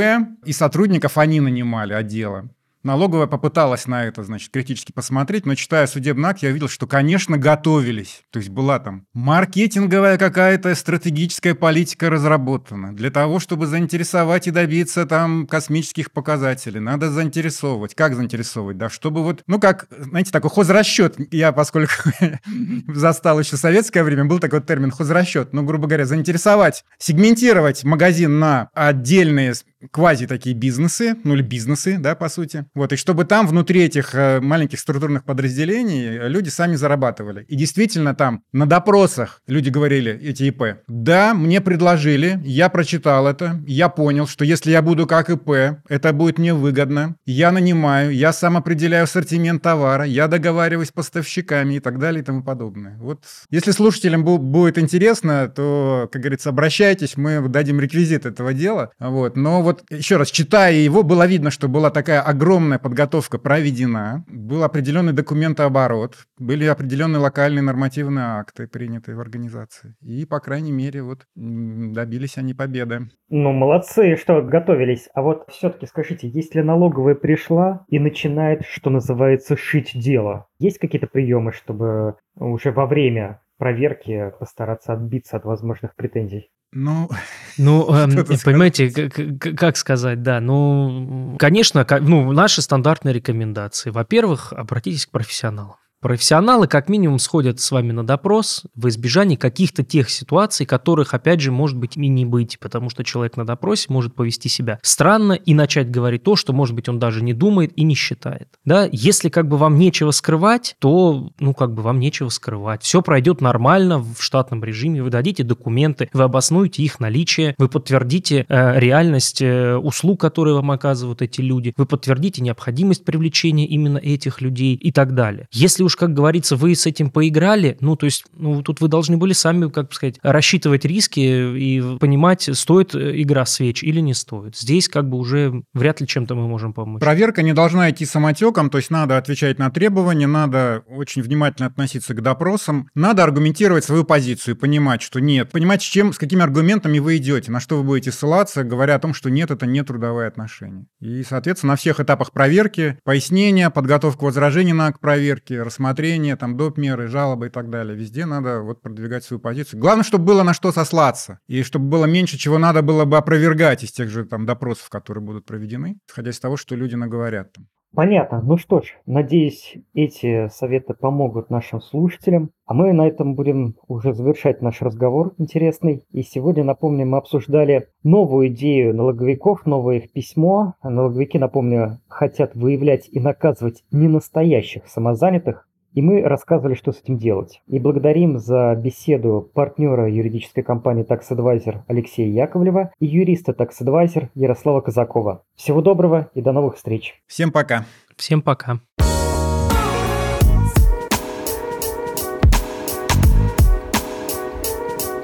и 0.45 0.53
сотрудников 0.53 1.19
они 1.19 1.41
нанимали 1.41 1.93
отдела. 1.93 2.51
Налоговая 2.83 3.29
попыталась 3.29 3.87
на 3.87 4.05
это, 4.05 4.25
значит, 4.25 4.51
критически 4.51 4.91
посмотреть, 4.91 5.47
но 5.47 5.55
читая 5.55 5.87
судебный 5.87 6.31
акт, 6.31 6.43
я 6.43 6.51
увидел, 6.51 6.69
что, 6.69 6.89
конечно, 6.89 7.39
готовились. 7.39 8.23
То 8.31 8.41
есть 8.41 8.49
была 8.51 8.81
там 8.81 9.07
маркетинговая 9.15 10.19
какая-то 10.19 10.75
стратегическая 10.75 11.55
политика 11.55 12.11
разработана 12.11 12.95
для 12.95 13.11
того, 13.11 13.39
чтобы 13.39 13.69
заинтересовать 13.69 14.49
и 14.49 14.51
добиться 14.51 15.07
там 15.07 15.47
космических 15.47 16.11
показателей. 16.11 16.81
Надо 16.81 17.11
заинтересовывать. 17.11 17.95
Как 17.95 18.17
заинтересовывать? 18.17 18.79
Да, 18.79 18.91
чтобы 18.91 19.23
вот, 19.23 19.45
ну 19.47 19.61
как, 19.61 19.87
знаете, 19.97 20.33
такой 20.33 20.51
хозрасчет. 20.51 21.17
Я, 21.31 21.53
поскольку 21.53 21.93
застал 22.89 23.39
еще 23.39 23.57
советское 23.57 24.03
время, 24.03 24.25
был 24.25 24.41
такой 24.41 24.61
термин 24.61 24.91
хозрасчет. 24.91 25.53
Ну, 25.53 25.63
грубо 25.63 25.87
говоря, 25.87 26.05
заинтересовать, 26.05 26.85
сегментировать 26.99 27.85
магазин 27.85 28.41
на 28.41 28.71
отдельные 28.75 29.55
квази 29.91 30.27
такие 30.27 30.55
бизнесы, 30.55 31.17
ну 31.25 31.35
или 31.35 31.43
бизнесы, 31.43 31.99
да, 31.99 32.15
по 32.15 32.29
сути. 32.29 32.67
Вот, 32.75 32.93
и 32.93 32.97
чтобы 32.97 33.25
там 33.25 33.47
внутри 33.47 33.83
этих 33.83 34.15
э, 34.15 34.41
маленьких 34.41 34.79
структурных 34.79 35.25
подразделений 35.25 36.29
люди 36.29 36.49
сами 36.49 36.77
зарабатывали. 36.77 37.45
И 37.49 37.57
действительно 37.57 38.15
там 38.15 38.43
на 38.53 38.67
допросах 38.67 39.41
люди 39.47 39.71
говорили, 39.71 40.19
эти 40.23 40.45
ИП, 40.45 40.79
да, 40.89 41.35
мне 41.35 41.61
предложили, 41.61 42.41
я 42.45 42.69
прочитал 42.69 43.27
это, 43.27 43.61
я 43.67 43.89
понял, 43.89 44.27
что 44.27 44.45
если 44.45 44.71
я 44.71 44.83
буду 44.83 45.07
как 45.07 45.31
ИП, 45.31 45.81
это 45.89 46.13
будет 46.13 46.39
мне 46.39 46.55
выгодно, 46.55 47.17
я 47.27 47.51
нанимаю, 47.53 48.15
я 48.15 48.33
сам 48.33 48.57
определяю 48.57 49.05
ассортимент 49.05 49.63
товара, 49.63 50.05
я 50.05 50.29
договариваюсь 50.29 50.89
с 50.89 50.93
поставщиками 50.93 51.75
и 51.75 51.81
так 51.81 51.99
далее 51.99 52.23
и 52.23 52.25
тому 52.25 52.43
подобное. 52.43 52.97
Вот, 52.99 53.25
если 53.51 53.71
слушателям 53.71 54.25
будет 54.25 54.79
интересно, 54.79 55.49
то, 55.49 56.09
как 56.13 56.23
говорится, 56.23 56.51
обращайтесь, 56.51 57.17
мы 57.17 57.49
дадим 57.49 57.81
реквизит 57.81 58.27
этого 58.27 58.53
дела, 58.53 58.91
вот, 58.99 59.37
но 59.37 59.63
вот 59.63 59.72
вот 59.73 59.85
еще 59.91 60.17
раз, 60.17 60.31
читая 60.31 60.75
его, 60.75 61.03
было 61.03 61.27
видно, 61.27 61.51
что 61.51 61.69
была 61.69 61.91
такая 61.91 62.21
огромная 62.21 62.79
подготовка 62.79 63.39
проведена, 63.39 64.25
был 64.29 64.65
определенный 64.65 65.13
документооборот, 65.13 66.17
были 66.39 66.65
определенные 66.67 67.19
локальные 67.19 67.63
нормативные 67.63 68.25
акты, 68.25 68.69
принятые 68.69 69.17
в 69.17 69.21
организации. 69.21 69.97
И, 70.01 70.25
по 70.27 70.41
крайней 70.41 70.73
мере, 70.73 71.03
вот 71.03 71.27
добились 71.35 72.39
они 72.39 72.55
победы. 72.55 73.09
Ну, 73.29 73.53
молодцы, 73.53 74.17
что 74.17 74.43
готовились. 74.43 75.09
А 75.15 75.23
вот 75.23 75.45
все-таки 75.49 75.87
скажите, 75.87 76.29
если 76.29 76.61
налоговая 76.61 77.15
пришла 77.15 77.85
и 77.89 77.99
начинает, 77.99 78.65
что 78.67 78.91
называется, 78.91 79.57
шить 79.57 79.93
дело, 79.95 80.47
есть 80.59 80.79
какие-то 80.79 81.07
приемы, 81.07 81.53
чтобы 81.53 82.17
уже 82.37 82.73
во 82.73 82.87
время 82.87 83.41
проверки 83.59 84.33
постараться 84.39 84.93
отбиться 84.93 85.37
от 85.37 85.45
возможных 85.45 85.95
претензий? 85.97 86.51
Ну, 86.73 87.11
ну 87.59 87.95
э, 87.95 88.37
понимаете, 88.45 88.91
как, 88.91 89.59
как 89.59 89.77
сказать, 89.77 90.23
да, 90.23 90.41
ну, 90.41 91.37
конечно, 91.39 91.87
ну, 92.01 92.33
наши 92.33 92.63
стандартные 92.63 93.13
рекомендации. 93.13 93.91
Во-первых, 93.91 94.53
обратитесь 94.53 95.07
к 95.07 95.11
профессионалам. 95.11 95.77
Профессионалы 96.03 96.67
как 96.67 96.89
минимум 96.89 97.21
сходят 97.21 97.61
с 97.61 97.71
вами 97.71 97.93
на 97.93 98.05
допрос 98.05 98.65
в 98.75 98.89
избежании 98.89 99.37
каких-то 99.37 99.85
тех 99.85 100.11
ситуаций, 100.11 100.67
которых, 100.67 101.15
опять 101.15 101.41
же, 101.41 101.53
может 101.53 101.79
быть 101.79 101.97
и 101.97 102.09
не 102.09 102.27
быть, 102.27 102.59
потому 102.59 102.91
что 102.91 103.05
человек 103.05 103.37
на 103.37 103.47
допросе 103.47 103.87
может 103.89 104.13
повести 104.13 104.49
себя 104.49 104.81
странно 104.83 105.35
и 105.35 105.55
начать 105.55 105.93
говорить 105.93 106.25
то, 106.25 106.35
что, 106.35 106.53
может 106.53 106.75
быть, 106.75 106.89
он 106.89 106.99
даже 106.99 107.23
не 107.23 107.35
думает 107.35 107.73
и 107.77 107.85
не 107.85 107.95
считает. 107.95 108.49
Да, 108.65 108.89
если 108.91 109.29
как 109.29 109.47
бы 109.47 109.57
вам 109.57 109.79
нечего 109.79 110.11
скрывать, 110.11 110.75
то, 110.81 111.31
ну, 111.39 111.55
как 111.55 111.73
бы 111.73 111.83
вам 111.83 112.01
нечего 112.01 112.31
скрывать. 112.31 112.83
Все 112.83 113.01
пройдет 113.01 113.41
нормально 113.41 114.01
в 114.01 114.17
штатном 114.19 114.65
режиме, 114.65 115.05
вы 115.05 115.11
дадите 115.11 115.45
документы, 115.45 116.11
вы 116.13 116.25
обоснуете 116.25 116.83
их 116.83 116.99
наличие, 116.99 117.55
вы 117.59 117.69
подтвердите 117.69 118.45
э, 118.49 118.81
реальность 118.81 119.41
э, 119.41 119.77
услуг, 119.77 120.21
которые 120.21 120.57
вам 120.57 120.73
оказывают 120.73 121.23
эти 121.23 121.41
люди, 121.41 121.73
вы 121.77 121.87
подтвердите 121.87 122.43
необходимость 122.43 123.05
привлечения 123.05 123.69
именно 123.69 123.99
этих 123.99 124.41
людей 124.41 124.75
и 124.75 124.91
так 124.91 125.15
далее. 125.15 125.47
Если 125.53 125.85
уж 125.85 125.92
уж, 125.93 125.97
как 125.97 126.15
говорится, 126.15 126.57
вы 126.57 126.75
с 126.75 126.87
этим 126.87 127.11
поиграли, 127.11 127.77
ну, 127.81 127.97
то 127.97 128.07
есть, 128.07 128.25
ну, 128.35 128.63
тут 128.63 128.81
вы 128.81 128.89
должны 128.89 129.17
были 129.17 129.33
сами, 129.33 129.69
как 129.69 129.93
сказать, 129.93 130.19
рассчитывать 130.23 130.85
риски 130.85 131.21
и 131.21 131.99
понимать, 131.99 132.49
стоит 132.53 132.95
э, 132.95 133.21
игра 133.21 133.45
свеч 133.45 133.83
или 133.83 134.01
не 134.01 134.15
стоит. 134.15 134.57
Здесь 134.57 134.89
как 134.89 135.09
бы 135.09 135.19
уже 135.19 135.63
вряд 135.75 136.01
ли 136.01 136.07
чем-то 136.07 136.35
мы 136.35 136.49
можем 136.49 136.73
помочь. 136.73 137.01
Проверка 137.01 137.43
не 137.43 137.53
должна 137.53 137.91
идти 137.91 138.07
самотеком, 138.07 138.71
то 138.71 138.79
есть 138.79 138.91
надо 138.91 139.19
отвечать 139.19 139.59
на 139.59 139.71
требования, 139.71 140.27
надо 140.27 140.83
очень 140.89 141.23
внимательно 141.23 141.67
относиться 141.67 142.15
к 142.15 142.23
допросам, 142.23 142.89
надо 142.95 143.23
аргументировать 143.25 143.85
свою 143.85 144.05
позицию, 144.05 144.57
понимать, 144.57 145.03
что 145.03 145.21
нет, 145.21 145.51
понимать, 145.51 145.83
с 145.83 145.87
чем, 145.87 146.13
с 146.13 146.19
какими 146.19 146.43
аргументами 146.43 146.99
вы 146.99 147.19
идете, 147.19 147.51
на 147.51 147.61
что 147.61 147.77
вы 147.77 147.83
будете 147.83 148.13
ссылаться, 148.13 148.65
говоря 148.65 148.95
о 148.95 148.99
том, 148.99 149.13
что 149.15 149.31
нет, 149.31 149.51
это 149.51 149.67
не 149.67 149.83
трудовые 149.83 150.29
отношения. 150.29 150.87
И, 151.01 151.23
соответственно, 151.23 151.73
на 151.73 151.77
всех 151.77 152.01
этапах 152.01 152.33
проверки, 152.33 152.99
пояснения, 153.05 153.69
подготовка 153.71 154.25
возражений 154.25 154.73
на 154.73 154.87
акт 154.87 155.01
проверки, 155.01 155.53
рассмотрение 155.55 155.82
рассмотрение, 155.83 156.37
там, 156.37 156.57
доп. 156.57 156.79
меры, 156.79 157.09
жалобы 157.09 157.47
и 157.47 157.51
так 157.51 157.69
далее. 157.69 157.97
Везде 157.97 158.25
надо 158.25 158.61
вот 158.61 158.81
продвигать 158.81 159.25
свою 159.25 159.41
позицию. 159.41 159.81
Главное, 159.81 160.05
чтобы 160.05 160.25
было 160.25 160.43
на 160.43 160.55
что 160.55 160.73
сослаться, 160.73 161.41
и 161.49 161.63
чтобы 161.63 161.87
было 161.89 162.05
меньше, 162.05 162.39
чего 162.39 162.59
надо 162.59 162.83
было 162.83 163.05
бы 163.05 163.17
опровергать 163.17 163.83
из 163.83 163.93
тех 163.93 164.09
же 164.09 164.25
там 164.25 164.47
допросов, 164.47 164.89
которые 164.91 165.25
будут 165.25 165.45
проведены, 165.45 165.99
исходя 166.09 166.31
из 166.31 166.41
того, 166.41 166.57
что 166.57 166.77
люди 166.77 166.95
наговорят 166.95 167.53
там. 167.53 167.67
Понятно. 167.95 168.41
Ну 168.41 168.57
что 168.57 168.81
ж, 168.81 168.97
надеюсь, 169.05 169.77
эти 169.93 170.49
советы 170.49 170.95
помогут 170.95 171.51
нашим 171.51 171.83
слушателям. 171.83 172.51
А 172.65 172.73
мы 172.73 172.95
на 172.95 173.07
этом 173.07 173.35
будем 173.35 173.75
уже 173.87 174.15
завершать 174.15 174.63
наш 174.63 174.81
разговор 174.81 175.35
интересный. 175.37 176.07
И 176.11 176.23
сегодня, 176.23 176.65
напомню, 176.65 177.05
мы 177.05 177.19
обсуждали 177.19 177.89
новую 178.03 178.49
идею 178.49 178.97
налоговиков, 178.97 179.67
новое 179.67 179.99
их 179.99 180.13
письмо. 180.13 180.75
Налоговики, 180.83 181.39
напомню, 181.39 181.99
хотят 182.09 182.55
выявлять 182.55 183.09
и 183.11 183.21
наказывать 183.21 183.85
ненастоящих 183.91 184.87
самозанятых, 184.87 185.69
и 185.95 186.03
мы 186.03 186.23
рассказывали, 186.23 186.75
что 186.75 186.93
с 186.93 187.01
этим 187.01 187.19
делать. 187.19 187.63
И 187.67 187.79
благодарим 187.79 188.39
за 188.39 188.75
беседу 188.75 189.51
партнера 189.55 190.11
юридической 190.11 190.63
компании 190.63 191.05
Tax 191.05 191.23
Advisor 191.31 191.83
Алексея 191.87 192.29
Яковлева 192.29 192.93
и 192.99 193.07
юриста 193.07 193.53
Tax 193.53 193.71
Advisor 193.83 194.29
Ярослава 194.35 194.81
Казакова. 194.81 195.45
Всего 195.55 195.81
доброго 195.83 196.31
и 196.35 196.43
до 196.43 196.53
новых 196.53 196.77
встреч. 196.77 197.21
Всем 197.27 197.53
пока. 197.53 197.85
Всем 198.17 198.43
пока. 198.43 198.81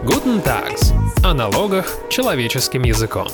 Guten 0.05 0.43
Tags. 0.43 0.95
О 1.25 1.35
налогах 1.35 1.87
человеческим 2.09 2.83
языком. 2.83 3.27